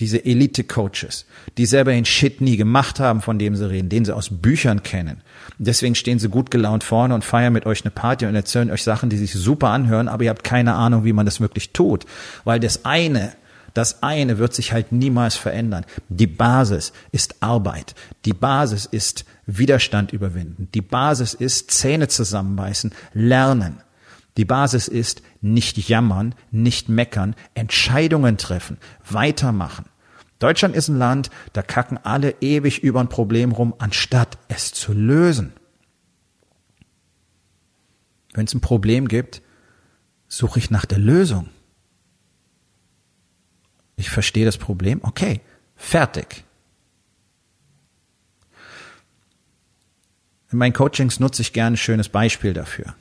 diese 0.00 0.24
Elite-Coaches, 0.24 1.26
die 1.56 1.66
selber 1.66 1.92
den 1.92 2.04
Shit 2.04 2.40
nie 2.40 2.56
gemacht 2.56 3.00
haben, 3.00 3.20
von 3.20 3.38
dem 3.38 3.56
sie 3.56 3.68
reden, 3.68 3.88
den 3.88 4.04
sie 4.04 4.14
aus 4.14 4.28
Büchern 4.30 4.82
kennen. 4.82 5.22
Deswegen 5.58 5.94
stehen 5.94 6.18
sie 6.18 6.28
gut 6.28 6.50
gelaunt 6.50 6.84
vorne 6.84 7.14
und 7.14 7.24
feiern 7.24 7.52
mit 7.52 7.66
euch 7.66 7.82
eine 7.82 7.90
Party 7.90 8.26
und 8.26 8.34
erzählen 8.34 8.70
euch 8.70 8.82
Sachen, 8.82 9.10
die 9.10 9.16
sich 9.16 9.32
super 9.32 9.68
anhören, 9.68 10.08
aber 10.08 10.24
ihr 10.24 10.30
habt 10.30 10.44
keine 10.44 10.74
Ahnung, 10.74 11.04
wie 11.04 11.12
man 11.12 11.26
das 11.26 11.40
wirklich 11.40 11.72
tut. 11.72 12.06
Weil 12.44 12.60
das 12.60 12.84
eine, 12.84 13.32
das 13.74 14.02
eine 14.02 14.38
wird 14.38 14.54
sich 14.54 14.72
halt 14.72 14.92
niemals 14.92 15.36
verändern. 15.36 15.84
Die 16.08 16.26
Basis 16.26 16.92
ist 17.10 17.36
Arbeit. 17.40 17.94
Die 18.24 18.32
Basis 18.32 18.86
ist 18.86 19.24
Widerstand 19.46 20.12
überwinden. 20.12 20.68
Die 20.74 20.82
Basis 20.82 21.34
ist 21.34 21.70
Zähne 21.70 22.08
zusammenbeißen, 22.08 22.92
lernen. 23.14 23.80
Die 24.38 24.44
Basis 24.44 24.86
ist 24.86 25.20
nicht 25.40 25.76
jammern, 25.88 26.32
nicht 26.52 26.88
meckern, 26.88 27.34
Entscheidungen 27.54 28.38
treffen, 28.38 28.78
weitermachen. 29.04 29.86
Deutschland 30.38 30.76
ist 30.76 30.86
ein 30.86 30.96
Land, 30.96 31.30
da 31.54 31.62
kacken 31.62 31.98
alle 31.98 32.36
ewig 32.40 32.84
über 32.84 33.00
ein 33.00 33.08
Problem 33.08 33.50
rum, 33.50 33.74
anstatt 33.78 34.38
es 34.46 34.72
zu 34.72 34.92
lösen. 34.92 35.52
Wenn 38.32 38.46
es 38.46 38.54
ein 38.54 38.60
Problem 38.60 39.08
gibt, 39.08 39.42
suche 40.28 40.60
ich 40.60 40.70
nach 40.70 40.84
der 40.84 40.98
Lösung. 40.98 41.48
Ich 43.96 44.08
verstehe 44.08 44.44
das 44.44 44.56
Problem, 44.56 45.00
okay, 45.02 45.40
fertig. 45.74 46.44
In 50.52 50.58
meinen 50.58 50.72
Coachings 50.74 51.18
nutze 51.18 51.42
ich 51.42 51.52
gerne 51.52 51.74
ein 51.74 51.76
schönes 51.76 52.08
Beispiel 52.08 52.52
dafür. 52.52 52.94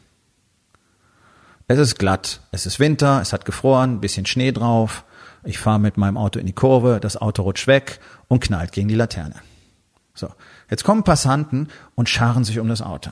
Es 1.70 1.80
ist 1.80 2.00
glatt, 2.00 2.40
es 2.52 2.66
ist 2.66 2.80
Winter, 2.80 3.20
es 3.22 3.34
hat 3.34 3.44
gefroren, 3.44 4.00
bisschen 4.00 4.26
Schnee 4.26 4.54
drauf. 4.54 5.04
Ich 5.44 5.60
fahre 5.60 5.80
mit 5.80 5.98
meinem 5.98 6.16
Auto 6.18 6.40
in 6.40 6.46
die 6.46 6.54
Kurve, 6.54 7.00
das 7.02 7.18
Auto 7.18 7.42
rutscht 7.42 7.68
weg 7.68 8.00
und 8.30 8.42
knallt 8.42 8.72
gegen 8.72 8.88
die 8.88 8.96
Laterne. 8.96 9.36
So, 10.14 10.30
jetzt 10.70 10.86
kommen 10.86 11.04
Passanten 11.04 11.68
und 11.96 12.08
scharen 12.08 12.46
sich 12.46 12.60
um 12.60 12.70
das 12.70 12.82
Auto. 12.82 13.12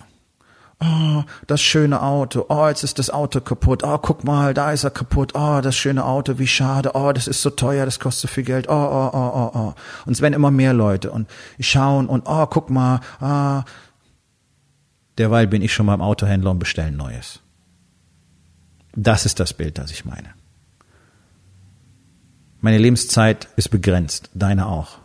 Oh, 0.82 1.24
das 1.48 1.62
schöne 1.62 2.02
Auto. 2.02 2.46
Oh, 2.48 2.68
jetzt 2.70 2.86
ist 2.86 2.98
das 2.98 3.10
Auto 3.10 3.42
kaputt. 3.42 3.84
Oh, 3.84 3.98
guck 3.98 4.24
mal, 4.24 4.54
da 4.54 4.72
ist 4.72 4.86
er 4.86 4.90
kaputt. 4.90 5.34
Oh, 5.36 5.60
das 5.62 5.76
schöne 5.76 6.06
Auto, 6.06 6.40
wie 6.40 6.48
schade. 6.48 6.92
Oh, 6.94 7.12
das 7.12 7.28
ist 7.28 7.42
so 7.42 7.50
teuer, 7.50 7.84
das 7.84 8.00
kostet 8.00 8.30
so 8.30 8.34
viel 8.34 8.46
Geld. 8.46 8.70
Oh, 8.70 8.74
oh, 8.74 9.10
oh, 9.14 9.32
oh, 9.36 9.52
oh. 9.54 9.74
Und 10.06 10.14
es 10.14 10.22
werden 10.22 10.34
immer 10.34 10.52
mehr 10.52 10.74
Leute 10.74 11.12
und 11.12 11.30
schauen 11.60 12.08
und 12.08 12.24
oh, 12.26 12.46
guck 12.46 12.70
mal. 12.70 13.02
Ah. 13.20 13.64
Derweil 15.18 15.48
bin 15.48 15.62
ich 15.62 15.74
schon 15.74 15.88
beim 15.88 16.02
Autohändler 16.02 16.52
und 16.52 16.60
bestellen 16.60 16.96
Neues. 16.96 17.42
Das 18.96 19.26
ist 19.26 19.40
das 19.40 19.54
Bild, 19.54 19.78
das 19.78 19.92
ich 19.92 20.06
meine. 20.06 20.34
Meine 22.62 22.78
Lebenszeit 22.78 23.48
ist 23.58 23.70
begrenzt, 23.70 24.30
deine 24.34 24.68
auch. 24.68 25.00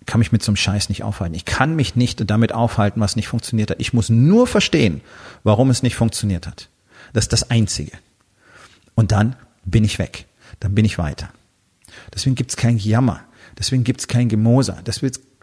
Ich 0.00 0.06
kann 0.06 0.18
mich 0.18 0.32
mit 0.32 0.42
so 0.42 0.50
einem 0.50 0.56
Scheiß 0.56 0.88
nicht 0.88 1.02
aufhalten. 1.02 1.34
Ich 1.34 1.44
kann 1.44 1.76
mich 1.76 1.96
nicht 1.96 2.28
damit 2.30 2.52
aufhalten, 2.52 3.00
was 3.00 3.16
nicht 3.16 3.28
funktioniert 3.28 3.70
hat. 3.70 3.80
Ich 3.80 3.92
muss 3.92 4.08
nur 4.08 4.46
verstehen, 4.46 5.00
warum 5.44 5.70
es 5.70 5.82
nicht 5.82 5.96
funktioniert 5.96 6.46
hat. 6.46 6.68
Das 7.12 7.24
ist 7.24 7.32
das 7.32 7.50
Einzige. 7.50 7.92
Und 8.94 9.12
dann 9.12 9.36
bin 9.64 9.84
ich 9.84 9.98
weg. 9.98 10.26
Dann 10.60 10.74
bin 10.74 10.84
ich 10.84 10.98
weiter. 10.98 11.28
Deswegen 12.14 12.34
gibt's 12.34 12.56
kein 12.56 12.78
Jammer. 12.78 13.20
Deswegen 13.58 13.84
gibt's 13.84 14.08
kein 14.08 14.28
Gemoser. 14.28 14.78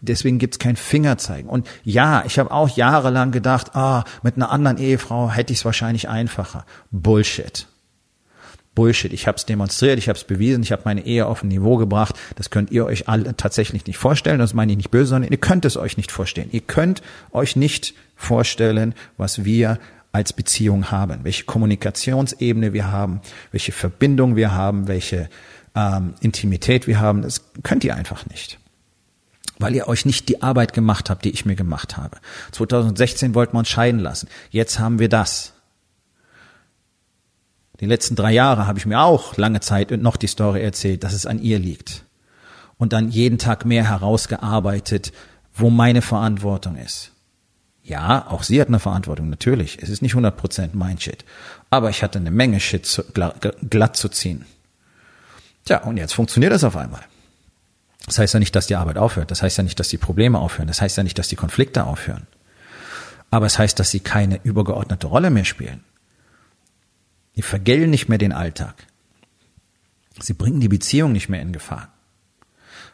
Deswegen 0.00 0.38
gibt's 0.38 0.58
kein 0.58 0.76
Fingerzeigen. 0.76 1.48
Und 1.48 1.68
ja, 1.84 2.24
ich 2.26 2.38
habe 2.38 2.50
auch 2.50 2.68
jahrelang 2.68 3.32
gedacht, 3.32 3.74
ah, 3.74 4.04
mit 4.22 4.36
einer 4.36 4.50
anderen 4.50 4.78
Ehefrau 4.78 5.30
hätte 5.30 5.52
ich 5.52 5.60
es 5.60 5.64
wahrscheinlich 5.64 6.08
einfacher. 6.08 6.64
Bullshit. 6.90 7.66
Bullshit. 8.74 9.12
Ich 9.12 9.26
habe 9.26 9.36
es 9.36 9.46
demonstriert, 9.46 9.98
ich 9.98 10.08
habe 10.08 10.18
es 10.18 10.24
bewiesen, 10.24 10.62
ich 10.62 10.72
habe 10.72 10.82
meine 10.84 11.04
Ehe 11.04 11.26
auf 11.26 11.42
ein 11.42 11.48
Niveau 11.48 11.76
gebracht. 11.76 12.16
Das 12.36 12.50
könnt 12.50 12.70
ihr 12.70 12.84
euch 12.84 13.08
alle 13.08 13.36
tatsächlich 13.36 13.86
nicht 13.86 13.98
vorstellen. 13.98 14.38
Das 14.38 14.54
meine 14.54 14.72
ich 14.72 14.76
nicht 14.76 14.90
böse, 14.90 15.10
sondern 15.10 15.30
ihr 15.30 15.38
könnt 15.38 15.64
es 15.64 15.76
euch 15.76 15.96
nicht 15.96 16.12
vorstellen. 16.12 16.48
Ihr 16.52 16.60
könnt 16.60 17.02
euch 17.32 17.56
nicht 17.56 17.94
vorstellen, 18.16 18.94
was 19.16 19.44
wir 19.44 19.78
als 20.12 20.32
Beziehung 20.32 20.90
haben, 20.90 21.20
welche 21.24 21.44
Kommunikationsebene 21.44 22.72
wir 22.72 22.90
haben, 22.90 23.20
welche 23.50 23.72
Verbindung 23.72 24.36
wir 24.36 24.52
haben, 24.52 24.86
welche 24.86 25.28
ähm, 25.74 26.14
Intimität 26.20 26.86
wir 26.86 27.00
haben. 27.00 27.22
Das 27.22 27.42
könnt 27.62 27.84
ihr 27.84 27.96
einfach 27.96 28.26
nicht 28.26 28.58
weil 29.58 29.74
ihr 29.74 29.88
euch 29.88 30.04
nicht 30.04 30.28
die 30.28 30.42
Arbeit 30.42 30.72
gemacht 30.72 31.10
habt, 31.10 31.24
die 31.24 31.30
ich 31.30 31.46
mir 31.46 31.54
gemacht 31.54 31.96
habe. 31.96 32.18
2016 32.52 33.34
wollten 33.34 33.54
wir 33.54 33.60
uns 33.60 33.68
scheiden 33.68 34.00
lassen. 34.00 34.28
Jetzt 34.50 34.78
haben 34.78 34.98
wir 34.98 35.08
das. 35.08 35.52
Die 37.80 37.86
letzten 37.86 38.14
drei 38.14 38.32
Jahre 38.32 38.66
habe 38.66 38.78
ich 38.78 38.86
mir 38.86 39.00
auch 39.00 39.36
lange 39.36 39.60
Zeit 39.60 39.90
und 39.90 40.02
noch 40.02 40.16
die 40.16 40.28
Story 40.28 40.62
erzählt, 40.62 41.02
dass 41.02 41.12
es 41.12 41.26
an 41.26 41.40
ihr 41.40 41.58
liegt. 41.58 42.04
Und 42.78 42.92
dann 42.92 43.08
jeden 43.08 43.38
Tag 43.38 43.64
mehr 43.64 43.88
herausgearbeitet, 43.88 45.12
wo 45.54 45.70
meine 45.70 46.02
Verantwortung 46.02 46.76
ist. 46.76 47.12
Ja, 47.82 48.26
auch 48.28 48.42
sie 48.42 48.60
hat 48.60 48.68
eine 48.68 48.78
Verantwortung, 48.78 49.28
natürlich. 49.28 49.82
Es 49.82 49.90
ist 49.90 50.02
nicht 50.02 50.14
100% 50.14 50.70
mein 50.72 50.98
Shit. 50.98 51.24
Aber 51.68 51.90
ich 51.90 52.02
hatte 52.02 52.18
eine 52.18 52.30
Menge 52.30 52.58
Shit 52.58 52.86
zu, 52.86 53.04
glatt 53.12 53.96
zu 53.96 54.08
ziehen. 54.08 54.46
Tja, 55.64 55.82
und 55.82 55.96
jetzt 55.96 56.14
funktioniert 56.14 56.52
das 56.52 56.64
auf 56.64 56.76
einmal. 56.76 57.02
Das 58.06 58.18
heißt 58.18 58.34
ja 58.34 58.40
nicht, 58.40 58.54
dass 58.56 58.66
die 58.66 58.76
Arbeit 58.76 58.98
aufhört. 58.98 59.30
Das 59.30 59.42
heißt 59.42 59.58
ja 59.58 59.64
nicht, 59.64 59.78
dass 59.78 59.88
die 59.88 59.98
Probleme 59.98 60.38
aufhören. 60.38 60.68
Das 60.68 60.80
heißt 60.80 60.96
ja 60.96 61.02
nicht, 61.02 61.18
dass 61.18 61.28
die 61.28 61.36
Konflikte 61.36 61.84
aufhören. 61.84 62.26
Aber 63.30 63.46
es 63.46 63.58
heißt, 63.58 63.78
dass 63.78 63.90
sie 63.90 64.00
keine 64.00 64.40
übergeordnete 64.42 65.06
Rolle 65.06 65.30
mehr 65.30 65.44
spielen. 65.44 65.84
Die 67.36 67.42
vergällen 67.42 67.90
nicht 67.90 68.08
mehr 68.08 68.18
den 68.18 68.32
Alltag. 68.32 68.86
Sie 70.20 70.34
bringen 70.34 70.60
die 70.60 70.68
Beziehung 70.68 71.12
nicht 71.12 71.28
mehr 71.28 71.42
in 71.42 71.52
Gefahr. 71.52 71.88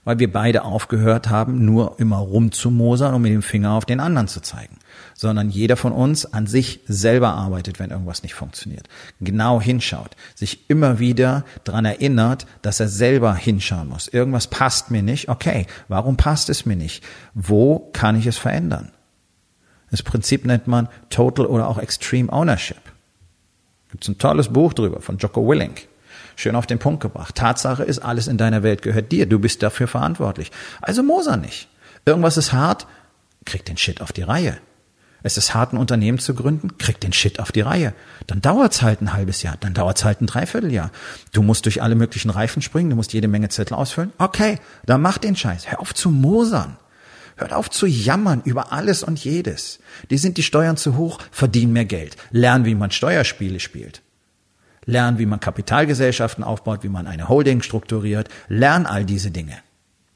Weil 0.02 0.18
wir 0.18 0.32
beide 0.32 0.64
aufgehört 0.64 1.28
haben, 1.28 1.66
nur 1.66 2.00
immer 2.00 2.16
rumzumosern 2.16 3.12
und 3.14 3.20
mit 3.20 3.32
dem 3.32 3.42
Finger 3.42 3.72
auf 3.72 3.84
den 3.84 4.00
anderen 4.00 4.28
zu 4.28 4.40
zeigen. 4.40 4.78
Sondern 5.14 5.50
jeder 5.50 5.76
von 5.76 5.92
uns 5.92 6.24
an 6.24 6.46
sich 6.46 6.80
selber 6.86 7.34
arbeitet, 7.34 7.78
wenn 7.78 7.90
irgendwas 7.90 8.22
nicht 8.22 8.32
funktioniert. 8.32 8.88
Genau 9.20 9.60
hinschaut. 9.60 10.16
Sich 10.34 10.70
immer 10.70 10.98
wieder 10.98 11.44
dran 11.64 11.84
erinnert, 11.84 12.46
dass 12.62 12.80
er 12.80 12.88
selber 12.88 13.34
hinschauen 13.34 13.88
muss. 13.88 14.08
Irgendwas 14.08 14.46
passt 14.46 14.90
mir 14.90 15.02
nicht. 15.02 15.28
Okay, 15.28 15.66
warum 15.88 16.16
passt 16.16 16.48
es 16.48 16.64
mir 16.64 16.76
nicht? 16.76 17.04
Wo 17.34 17.90
kann 17.92 18.18
ich 18.18 18.24
es 18.24 18.38
verändern? 18.38 18.92
Das 19.90 20.02
Prinzip 20.02 20.46
nennt 20.46 20.66
man 20.66 20.88
Total 21.10 21.44
oder 21.44 21.68
auch 21.68 21.78
Extreme 21.78 22.32
Ownership. 22.32 22.80
Gibt 23.90 24.04
es 24.04 24.08
ein 24.08 24.18
tolles 24.18 24.48
Buch 24.48 24.72
drüber 24.72 25.00
von 25.00 25.18
Jocko 25.18 25.46
Willink. 25.48 25.88
Schön 26.36 26.56
auf 26.56 26.66
den 26.66 26.78
Punkt 26.78 27.02
gebracht. 27.02 27.34
Tatsache 27.34 27.82
ist, 27.82 27.98
alles 27.98 28.26
in 28.26 28.38
deiner 28.38 28.62
Welt 28.62 28.82
gehört 28.82 29.12
dir. 29.12 29.26
Du 29.26 29.38
bist 29.38 29.62
dafür 29.62 29.88
verantwortlich. 29.88 30.50
Also 30.80 31.02
Moser 31.02 31.36
nicht. 31.36 31.68
Irgendwas 32.06 32.36
ist 32.36 32.52
hart, 32.52 32.86
krieg 33.44 33.64
den 33.64 33.76
Shit 33.76 34.00
auf 34.00 34.12
die 34.12 34.22
Reihe. 34.22 34.58
Es 35.22 35.36
ist 35.36 35.54
hart, 35.54 35.72
ein 35.72 35.76
Unternehmen 35.76 36.18
zu 36.18 36.34
gründen. 36.34 36.78
Krieg 36.78 36.98
den 37.00 37.12
Shit 37.12 37.40
auf 37.40 37.52
die 37.52 37.60
Reihe. 37.60 37.92
Dann 38.26 38.40
dauert's 38.40 38.80
halt 38.80 39.02
ein 39.02 39.12
halbes 39.12 39.42
Jahr. 39.42 39.56
Dann 39.60 39.74
dauert's 39.74 40.04
halt 40.04 40.22
ein 40.22 40.26
Dreivierteljahr. 40.26 40.90
Du 41.32 41.42
musst 41.42 41.66
durch 41.66 41.82
alle 41.82 41.94
möglichen 41.94 42.30
Reifen 42.30 42.62
springen. 42.62 42.90
Du 42.90 42.96
musst 42.96 43.12
jede 43.12 43.28
Menge 43.28 43.50
Zettel 43.50 43.74
ausfüllen. 43.74 44.12
Okay, 44.16 44.58
dann 44.86 45.02
mach 45.02 45.18
den 45.18 45.36
Scheiß. 45.36 45.70
Hör 45.70 45.80
auf 45.80 45.94
zu 45.94 46.10
mosern. 46.10 46.78
Hört 47.40 47.54
auf 47.54 47.70
zu 47.70 47.86
jammern 47.86 48.42
über 48.44 48.70
alles 48.70 49.02
und 49.02 49.18
jedes. 49.24 49.78
Die 50.10 50.18
sind 50.18 50.36
die 50.36 50.42
Steuern 50.42 50.76
zu 50.76 50.98
hoch, 50.98 51.18
verdienen 51.30 51.72
mehr 51.72 51.86
Geld. 51.86 52.18
Lernen, 52.30 52.66
wie 52.66 52.74
man 52.74 52.90
Steuerspiele 52.90 53.60
spielt. 53.60 54.02
Lernen, 54.84 55.18
wie 55.18 55.24
man 55.24 55.40
Kapitalgesellschaften 55.40 56.44
aufbaut, 56.44 56.82
wie 56.82 56.90
man 56.90 57.06
eine 57.06 57.30
Holding 57.30 57.62
strukturiert. 57.62 58.28
Lern 58.48 58.84
all 58.84 59.06
diese 59.06 59.30
Dinge. 59.30 59.56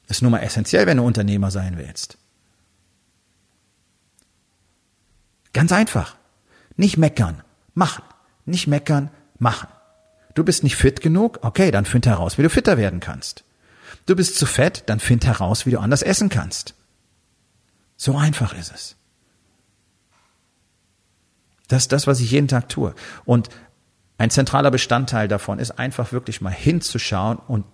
ist 0.07 0.21
nun 0.21 0.33
mal 0.33 0.41
essentiell, 0.41 0.87
wenn 0.87 0.99
du 0.99 1.03
Unternehmer 1.03 1.51
sein 1.51 1.79
willst. 1.79 2.19
Ganz 5.55 5.73
einfach. 5.73 6.17
Nicht 6.77 6.99
meckern, 6.99 7.43
machen. 7.73 8.05
Nicht 8.45 8.67
meckern, 8.67 9.09
machen. 9.39 9.69
Du 10.35 10.45
bist 10.45 10.63
nicht 10.63 10.77
fit 10.77 11.01
genug? 11.01 11.39
Okay, 11.41 11.71
dann 11.71 11.87
find 11.87 12.07
heraus, 12.07 12.37
wie 12.37 12.43
du 12.43 12.51
fitter 12.51 12.77
werden 12.77 13.01
kannst. 13.01 13.45
Du 14.05 14.15
bist 14.15 14.37
zu 14.37 14.45
fett? 14.45 14.83
Dann 14.87 15.01
find 15.01 15.25
heraus, 15.25 15.65
wie 15.65 15.71
du 15.71 15.79
anders 15.79 16.03
essen 16.03 16.29
kannst. 16.29 16.75
So 17.97 18.17
einfach 18.17 18.55
ist 18.55 18.73
es. 18.73 18.97
Das 21.69 21.85
ist 21.85 21.93
das, 21.93 22.07
was 22.07 22.21
ich 22.21 22.31
jeden 22.31 22.49
Tag 22.49 22.69
tue. 22.69 22.95
Und 23.25 23.49
ein 24.19 24.31
zentraler 24.31 24.71
Bestandteil 24.71 25.29
davon 25.29 25.59
ist 25.59 25.73
einfach 25.73 26.13
wirklich 26.13 26.41
mal 26.41 26.53
hinzuschauen 26.53 27.39
und 27.49 27.65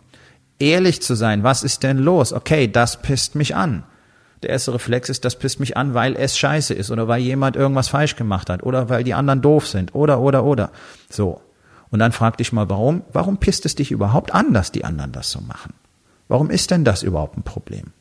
ehrlich 0.58 1.02
zu 1.02 1.14
sein. 1.14 1.42
Was 1.42 1.62
ist 1.62 1.82
denn 1.82 1.98
los? 1.98 2.32
Okay, 2.32 2.70
das 2.70 3.02
pisst 3.02 3.34
mich 3.34 3.56
an. 3.56 3.84
Der 4.42 4.50
erste 4.50 4.72
Reflex 4.72 5.10
ist, 5.10 5.24
das 5.24 5.38
pisst 5.38 5.60
mich 5.60 5.76
an, 5.76 5.92
weil 5.92 6.16
es 6.16 6.38
scheiße 6.38 6.72
ist 6.72 6.90
oder 6.90 7.08
weil 7.08 7.20
jemand 7.20 7.56
irgendwas 7.56 7.88
falsch 7.88 8.16
gemacht 8.16 8.48
hat 8.48 8.62
oder 8.62 8.88
weil 8.88 9.04
die 9.04 9.12
anderen 9.12 9.42
doof 9.42 9.66
sind 9.66 9.94
oder, 9.94 10.20
oder, 10.20 10.44
oder. 10.44 10.70
So. 11.10 11.42
Und 11.90 11.98
dann 11.98 12.12
frag 12.12 12.38
dich 12.38 12.52
mal, 12.52 12.70
warum? 12.70 13.02
Warum 13.12 13.36
pisst 13.36 13.66
es 13.66 13.74
dich 13.74 13.90
überhaupt 13.90 14.32
an, 14.32 14.54
dass 14.54 14.72
die 14.72 14.84
anderen 14.84 15.12
das 15.12 15.30
so 15.30 15.40
machen? 15.40 15.74
Warum 16.28 16.48
ist 16.48 16.70
denn 16.70 16.84
das 16.84 17.02
überhaupt 17.02 17.36
ein 17.36 17.42
Problem? 17.42 17.92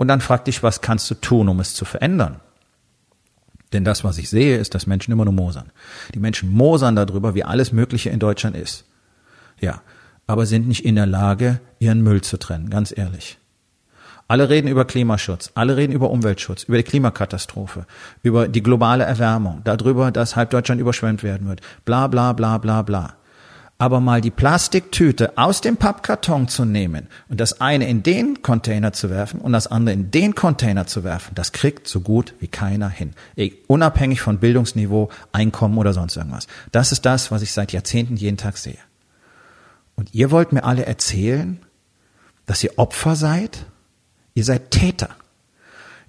Und 0.00 0.08
dann 0.08 0.22
frag 0.22 0.46
dich, 0.46 0.62
was 0.62 0.80
kannst 0.80 1.10
du 1.10 1.14
tun, 1.14 1.46
um 1.50 1.60
es 1.60 1.74
zu 1.74 1.84
verändern? 1.84 2.40
Denn 3.74 3.84
das, 3.84 4.02
was 4.02 4.16
ich 4.16 4.30
sehe, 4.30 4.56
ist, 4.56 4.74
dass 4.74 4.86
Menschen 4.86 5.12
immer 5.12 5.26
nur 5.26 5.34
mosern. 5.34 5.72
Die 6.14 6.18
Menschen 6.18 6.50
mosern 6.50 6.96
darüber, 6.96 7.34
wie 7.34 7.44
alles 7.44 7.70
Mögliche 7.70 8.08
in 8.08 8.18
Deutschland 8.18 8.56
ist. 8.56 8.86
Ja, 9.60 9.82
aber 10.26 10.46
sind 10.46 10.66
nicht 10.66 10.86
in 10.86 10.94
der 10.94 11.04
Lage, 11.04 11.60
ihren 11.80 12.00
Müll 12.00 12.22
zu 12.22 12.38
trennen, 12.38 12.70
ganz 12.70 12.96
ehrlich. 12.96 13.36
Alle 14.26 14.48
reden 14.48 14.68
über 14.68 14.86
Klimaschutz, 14.86 15.50
alle 15.54 15.76
reden 15.76 15.92
über 15.92 16.08
Umweltschutz, 16.08 16.62
über 16.62 16.78
die 16.78 16.84
Klimakatastrophe, 16.84 17.84
über 18.22 18.48
die 18.48 18.62
globale 18.62 19.04
Erwärmung, 19.04 19.60
darüber, 19.64 20.10
dass 20.12 20.34
halb 20.34 20.48
Deutschland 20.48 20.80
überschwemmt 20.80 21.22
werden 21.22 21.46
wird, 21.46 21.60
bla 21.84 22.06
bla 22.06 22.32
bla 22.32 22.56
bla 22.56 22.80
bla. 22.80 23.16
Aber 23.80 24.00
mal 24.00 24.20
die 24.20 24.30
Plastiktüte 24.30 25.38
aus 25.38 25.62
dem 25.62 25.78
Pappkarton 25.78 26.48
zu 26.48 26.66
nehmen 26.66 27.06
und 27.30 27.40
das 27.40 27.62
eine 27.62 27.88
in 27.88 28.02
den 28.02 28.42
Container 28.42 28.92
zu 28.92 29.08
werfen 29.08 29.40
und 29.40 29.54
das 29.54 29.68
andere 29.68 29.94
in 29.94 30.10
den 30.10 30.34
Container 30.34 30.86
zu 30.86 31.02
werfen, 31.02 31.34
das 31.34 31.52
kriegt 31.52 31.88
so 31.88 32.02
gut 32.02 32.34
wie 32.40 32.48
keiner 32.48 32.90
hin. 32.90 33.14
Unabhängig 33.68 34.20
von 34.20 34.36
Bildungsniveau, 34.36 35.08
Einkommen 35.32 35.78
oder 35.78 35.94
sonst 35.94 36.18
irgendwas. 36.18 36.46
Das 36.72 36.92
ist 36.92 37.06
das, 37.06 37.30
was 37.30 37.40
ich 37.40 37.52
seit 37.52 37.72
Jahrzehnten 37.72 38.16
jeden 38.16 38.36
Tag 38.36 38.58
sehe. 38.58 38.76
Und 39.96 40.14
ihr 40.14 40.30
wollt 40.30 40.52
mir 40.52 40.64
alle 40.64 40.84
erzählen, 40.84 41.58
dass 42.44 42.62
ihr 42.62 42.78
Opfer 42.78 43.16
seid? 43.16 43.64
Ihr 44.34 44.44
seid 44.44 44.72
Täter. 44.72 45.08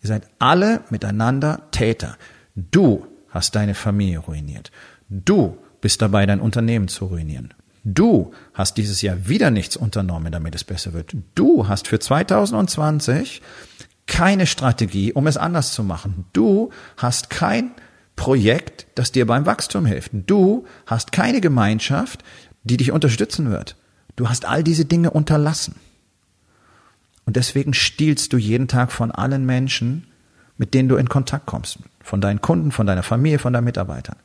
Ihr 0.02 0.10
seid 0.10 0.24
alle 0.40 0.82
miteinander 0.90 1.62
Täter. 1.72 2.18
Du 2.54 3.08
hast 3.30 3.56
deine 3.56 3.76
Familie 3.76 4.20
ruiniert. 4.20 4.74
Du 5.08 5.58
bist 5.80 6.02
dabei, 6.02 6.26
dein 6.26 6.42
Unternehmen 6.42 6.90
zu 6.90 7.06
ruinieren. 7.06 7.54
Du 7.84 8.32
hast 8.54 8.78
dieses 8.78 9.02
Jahr 9.02 9.28
wieder 9.28 9.50
nichts 9.50 9.76
unternommen, 9.76 10.32
damit 10.32 10.54
es 10.56 10.64
besser 10.64 10.94
wird. 10.94 11.16
Du 11.36 11.68
hast 11.68 11.88
für 11.88 12.00
2020 12.00 13.42
keine 14.06 14.46
Strategie, 14.46 15.14
um 15.14 15.26
es 15.26 15.38
anders 15.38 15.74
zu 15.74 15.84
machen. 15.84 16.26
Du 16.34 16.70
hast 16.98 17.30
kein 17.30 17.72
Projekt, 18.16 18.86
das 18.96 19.12
dir 19.12 19.26
beim 19.26 19.46
Wachstum 19.46 19.86
hilft. 19.86 20.12
Du 20.14 20.66
hast 20.86 21.12
keine 21.12 21.42
Gemeinschaft, 21.42 22.24
die 22.64 22.78
dich 22.78 22.92
unterstützen 22.92 23.50
wird. 23.50 23.76
Du 24.16 24.30
hast 24.30 24.46
all 24.46 24.64
diese 24.64 24.86
Dinge 24.86 25.10
unterlassen. 25.10 25.76
Und 27.26 27.36
deswegen 27.36 27.74
stiehlst 27.74 28.34
du 28.34 28.38
jeden 28.38 28.68
Tag 28.68 28.92
von 28.92 29.12
allen 29.12 29.46
Menschen, 29.46 30.08
mit 30.58 30.74
denen 30.74 30.90
du 30.90 30.98
in 30.98 31.10
Kontakt 31.10 31.46
kommst. 31.46 31.80
Von 32.04 32.22
deinen 32.22 32.42
Kunden, 32.42 32.72
von 32.72 32.86
deiner 32.86 33.04
Familie, 33.04 33.40
von 33.40 33.54
deinen 33.54 33.64
Mitarbeitern. 33.64 34.18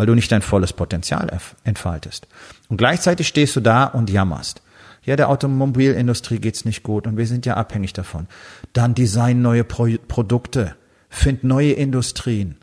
Weil 0.00 0.06
du 0.06 0.14
nicht 0.14 0.32
dein 0.32 0.40
volles 0.40 0.72
Potenzial 0.72 1.28
entfaltest. 1.62 2.26
Und 2.70 2.78
gleichzeitig 2.78 3.28
stehst 3.28 3.54
du 3.54 3.60
da 3.60 3.84
und 3.84 4.08
jammerst. 4.08 4.62
Ja, 5.04 5.14
der 5.14 5.28
Automobilindustrie 5.28 6.38
geht's 6.38 6.64
nicht 6.64 6.82
gut 6.82 7.06
und 7.06 7.18
wir 7.18 7.26
sind 7.26 7.44
ja 7.44 7.58
abhängig 7.58 7.92
davon. 7.92 8.26
Dann 8.72 8.94
design 8.94 9.42
neue 9.42 9.62
Pro 9.62 9.88
Produkte. 10.08 10.74
Find 11.10 11.44
neue 11.44 11.72
Industrien. 11.72 12.56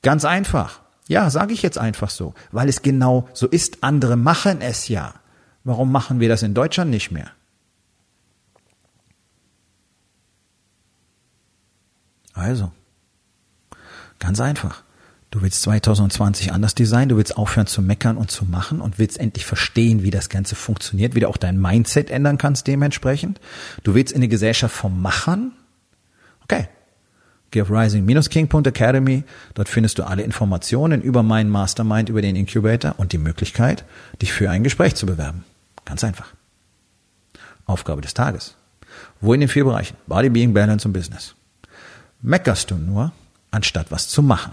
Ganz 0.00 0.24
einfach. 0.24 0.80
Ja, 1.06 1.28
sage 1.28 1.52
ich 1.52 1.60
jetzt 1.60 1.76
einfach 1.76 2.08
so, 2.08 2.32
weil 2.50 2.70
es 2.70 2.80
genau 2.80 3.28
so 3.34 3.46
ist. 3.46 3.84
Andere 3.84 4.16
machen 4.16 4.62
es 4.62 4.88
ja. 4.88 5.12
Warum 5.64 5.92
machen 5.92 6.18
wir 6.18 6.30
das 6.30 6.42
in 6.42 6.54
Deutschland 6.54 6.90
nicht 6.90 7.10
mehr? 7.10 7.30
Also, 12.32 12.72
ganz 14.18 14.40
einfach. 14.40 14.82
Du 15.30 15.42
willst 15.42 15.60
2020 15.62 16.52
anders 16.52 16.74
designen, 16.74 17.10
du 17.10 17.16
willst 17.18 17.36
aufhören 17.36 17.66
zu 17.66 17.82
meckern 17.82 18.16
und 18.16 18.30
zu 18.30 18.46
machen 18.46 18.80
und 18.80 18.98
willst 18.98 19.20
endlich 19.20 19.44
verstehen, 19.44 20.02
wie 20.02 20.10
das 20.10 20.30
Ganze 20.30 20.54
funktioniert, 20.54 21.14
wie 21.14 21.20
du 21.20 21.28
auch 21.28 21.36
dein 21.36 21.60
Mindset 21.60 22.10
ändern 22.10 22.38
kannst 22.38 22.66
dementsprechend. 22.66 23.38
Du 23.82 23.94
willst 23.94 24.12
in 24.12 24.18
eine 24.18 24.28
Gesellschaft 24.28 24.74
vom 24.74 25.02
Machern. 25.02 25.52
Okay. 26.44 26.68
Geh 27.50 27.62
auf 27.62 27.70
rising-king.academy. 27.70 29.24
Dort 29.54 29.68
findest 29.68 29.98
du 29.98 30.04
alle 30.04 30.22
Informationen 30.22 31.02
über 31.02 31.22
meinen 31.22 31.50
Mastermind, 31.50 32.08
über 32.08 32.22
den 32.22 32.36
Incubator 32.36 32.94
und 32.98 33.12
die 33.12 33.18
Möglichkeit, 33.18 33.84
dich 34.20 34.32
für 34.32 34.50
ein 34.50 34.64
Gespräch 34.64 34.94
zu 34.94 35.06
bewerben. 35.06 35.44
Ganz 35.84 36.04
einfach. 36.04 36.34
Aufgabe 37.66 38.00
des 38.00 38.14
Tages. 38.14 38.54
Wo 39.20 39.34
in 39.34 39.40
den 39.40 39.48
vier 39.48 39.64
Bereichen? 39.64 39.96
Body, 40.06 40.30
Being, 40.30 40.54
Balance 40.54 40.86
und 40.88 40.92
Business 40.92 41.34
meckerst 42.20 42.70
du 42.70 42.76
nur, 42.76 43.12
anstatt 43.50 43.90
was 43.90 44.08
zu 44.08 44.22
machen. 44.22 44.52